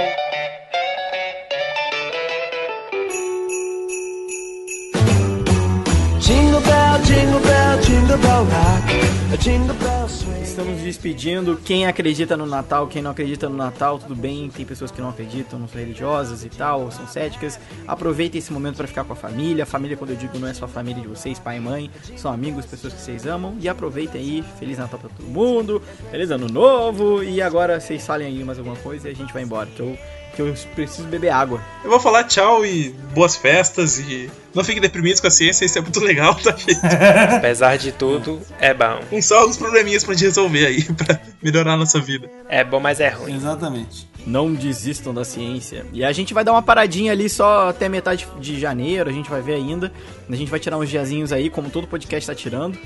[6.21, 9.41] Jingle bell, jingle bell, jingle bell rock.
[9.41, 10.30] Jingle bell.
[10.61, 11.57] Estamos despedindo.
[11.65, 14.51] Quem acredita no Natal, quem não acredita no Natal, tudo bem.
[14.51, 17.59] Tem pessoas que não acreditam, não são religiosas e tal, são céticas.
[17.89, 19.63] Aproveitem esse momento para ficar com a família.
[19.63, 21.91] A família, quando eu digo, não é só a família de vocês, pai e mãe,
[22.15, 23.57] são amigos, pessoas que vocês amam.
[23.59, 24.45] E aproveitem aí.
[24.59, 25.81] Feliz Natal para todo mundo.
[26.11, 27.25] Feliz Ano Novo.
[27.25, 29.67] E agora vocês falem aí mais alguma coisa e a gente vai embora.
[29.75, 29.97] Que eu
[30.45, 31.61] que eu preciso beber água.
[31.85, 35.79] Eu vou falar tchau e boas festas e não fiquem deprimidos com a ciência, isso
[35.79, 36.81] é muito legal, tá, gente?
[37.37, 39.01] Apesar de tudo, é bom.
[39.09, 42.29] Tem só alguns probleminhas pra gente resolver aí, pra melhorar a nossa vida.
[42.49, 43.37] É bom, mas é ruim.
[43.37, 44.09] Exatamente.
[44.27, 45.87] Não desistam da ciência.
[45.93, 49.31] E a gente vai dar uma paradinha ali só até metade de janeiro, a gente
[49.31, 49.93] vai ver ainda.
[50.29, 52.79] A gente vai tirar uns diazinhos aí, como todo podcast tá tirando.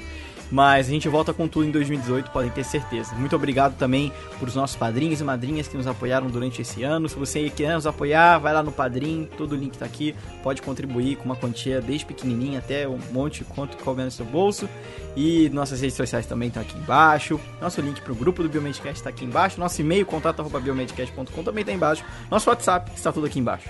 [0.51, 3.15] Mas a gente volta com tudo em 2018, podem ter certeza.
[3.15, 7.09] Muito obrigado também por os nossos padrinhos e madrinhas que nos apoiaram durante esse ano.
[7.09, 10.15] Se você quer nos apoiar, vai lá no Padrim, todo o link tá aqui.
[10.43, 14.69] Pode contribuir com uma quantia desde pequenininha até um monte quanto couber no seu bolso.
[15.17, 17.41] E nossas redes sociais também estão aqui embaixo.
[17.61, 19.59] Nosso link para o grupo do Biomedcast está aqui embaixo.
[19.59, 22.05] Nosso e-mail, contato.biomedcast.com também está embaixo.
[22.31, 23.69] Nosso WhatsApp está tudo aqui embaixo.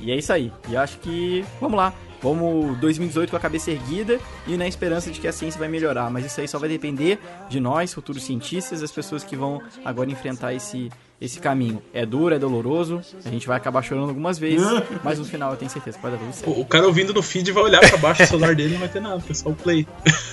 [0.00, 0.52] E é isso aí.
[0.68, 1.44] E acho que.
[1.60, 1.92] Vamos lá.
[2.24, 6.08] Vamos 2018 com a cabeça erguida e na esperança de que a ciência vai melhorar.
[6.08, 7.18] Mas isso aí só vai depender
[7.50, 10.90] de nós, futuros cientistas, as pessoas que vão agora enfrentar esse,
[11.20, 11.82] esse caminho.
[11.92, 14.66] É duro, é doloroso, a gente vai acabar chorando algumas vezes,
[15.04, 16.58] mas no final eu tenho certeza que vai dar tudo certo.
[16.58, 18.88] O cara ouvindo no feed vai olhar pra baixo do celular dele e não vai
[18.88, 19.86] ter nada, é só o play.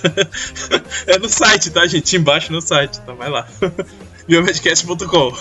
[1.06, 2.16] é no site, tá, gente?
[2.16, 3.46] Embaixo no site, então vai lá.
[4.26, 5.32] biomedcast.com.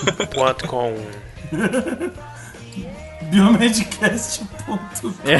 [3.31, 5.13] .com biomedcast.com.
[5.25, 5.39] É.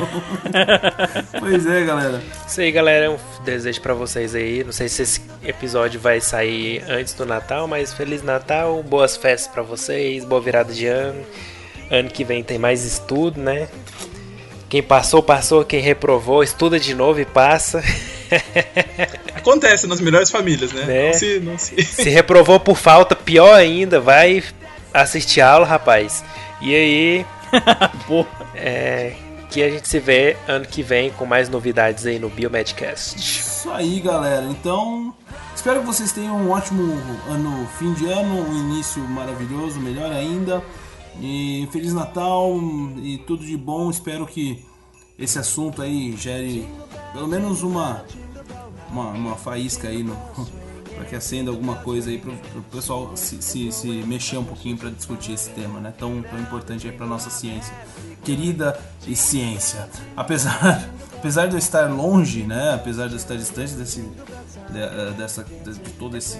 [1.39, 2.21] pois é, galera.
[2.47, 3.11] Isso aí, galera.
[3.11, 4.63] Um desejo para vocês aí.
[4.63, 9.51] Não sei se esse episódio vai sair antes do Natal, mas Feliz Natal, boas festas
[9.51, 11.21] para vocês, boa virada de ano.
[11.89, 13.67] Ano que vem tem mais estudo, né?
[14.69, 15.65] Quem passou, passou.
[15.65, 17.83] Quem reprovou, estuda de novo e passa.
[19.35, 20.85] Acontece nas melhores famílias, né?
[20.85, 21.07] né?
[21.07, 21.83] Não se, não se...
[21.83, 24.41] se reprovou por falta, pior ainda, vai
[24.93, 26.23] assistir aula, rapaz.
[26.61, 27.25] E aí,
[28.55, 29.15] é,
[29.49, 33.17] que a gente se vê ano que vem com mais novidades aí no Biomedcast.
[33.17, 34.45] Isso aí, galera.
[34.45, 35.13] Então,
[35.55, 36.93] espero que vocês tenham um ótimo
[37.27, 40.63] ano, fim de ano, um início maravilhoso, melhor ainda.
[41.19, 42.57] E Feliz Natal
[43.03, 43.89] e tudo de bom.
[43.89, 44.65] Espero que
[45.19, 46.67] esse assunto aí gere
[47.13, 48.05] pelo menos uma,
[48.89, 50.17] uma, uma faísca aí no,
[51.01, 54.77] para que acenda alguma coisa aí para o pessoal se, se, se, mexer um pouquinho
[54.77, 55.91] para discutir esse tema, né?
[55.97, 57.73] Tão, tão importante aí para nossa ciência.
[58.23, 59.89] Querida e ciência.
[60.15, 60.87] Apesar,
[61.17, 62.75] apesar de eu estar longe, né?
[62.75, 66.37] Apesar de eu estar distante desse, de, eh, dessa, de, de todo esse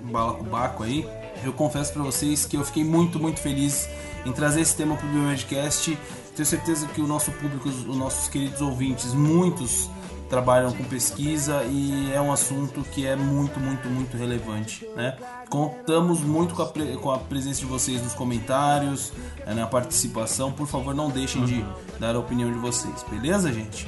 [0.00, 1.08] balacobaco aí,
[1.42, 3.88] eu confesso para vocês que eu fiquei muito, muito feliz
[4.24, 5.98] em trazer esse tema para o Biomedcast.
[6.36, 9.90] Tenho certeza que o nosso público, os nossos queridos ouvintes, muitos
[10.28, 14.86] trabalham com pesquisa e é um assunto que é muito, muito, muito relevante.
[14.96, 15.16] Né?
[15.48, 19.12] Contamos muito com a, com a presença de vocês nos comentários,
[19.46, 20.50] né, na participação.
[20.52, 21.64] Por favor, não deixem de
[21.98, 23.86] dar a opinião de vocês, beleza, gente?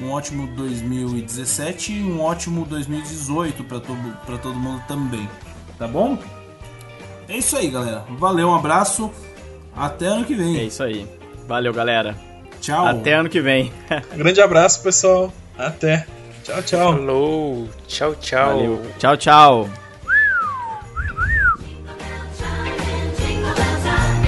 [0.00, 5.28] Um ótimo 2017 e um ótimo 2018 para todo, todo mundo também,
[5.76, 6.16] tá bom?
[7.28, 8.04] É isso aí, galera.
[8.10, 9.10] Valeu, um abraço.
[9.76, 10.58] Até ano que vem.
[10.58, 11.06] É isso aí.
[11.46, 12.16] Valeu, galera.
[12.60, 12.86] Tchau.
[12.86, 13.72] Até ano que vem.
[14.14, 15.32] Um grande abraço, pessoal.
[15.58, 16.06] Até.
[16.44, 16.92] Tchau, tchau.
[16.92, 17.68] Falou.
[17.88, 18.56] Tchau, tchau.
[18.58, 18.80] Valeu.
[18.98, 19.68] Tchau, tchau.
[23.18, 24.22] Jingle bell time,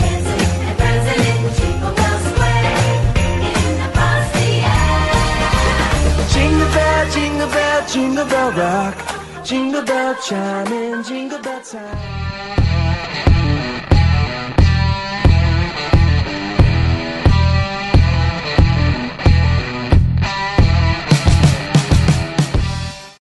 [0.00, 2.66] dancing and prancing in Jingle Bell Square
[3.48, 5.02] in the frosty air.
[6.34, 8.96] Jingle bell, jingle bell, jingle bell rock.
[9.44, 12.21] Jingle bell chime in jingle bell time.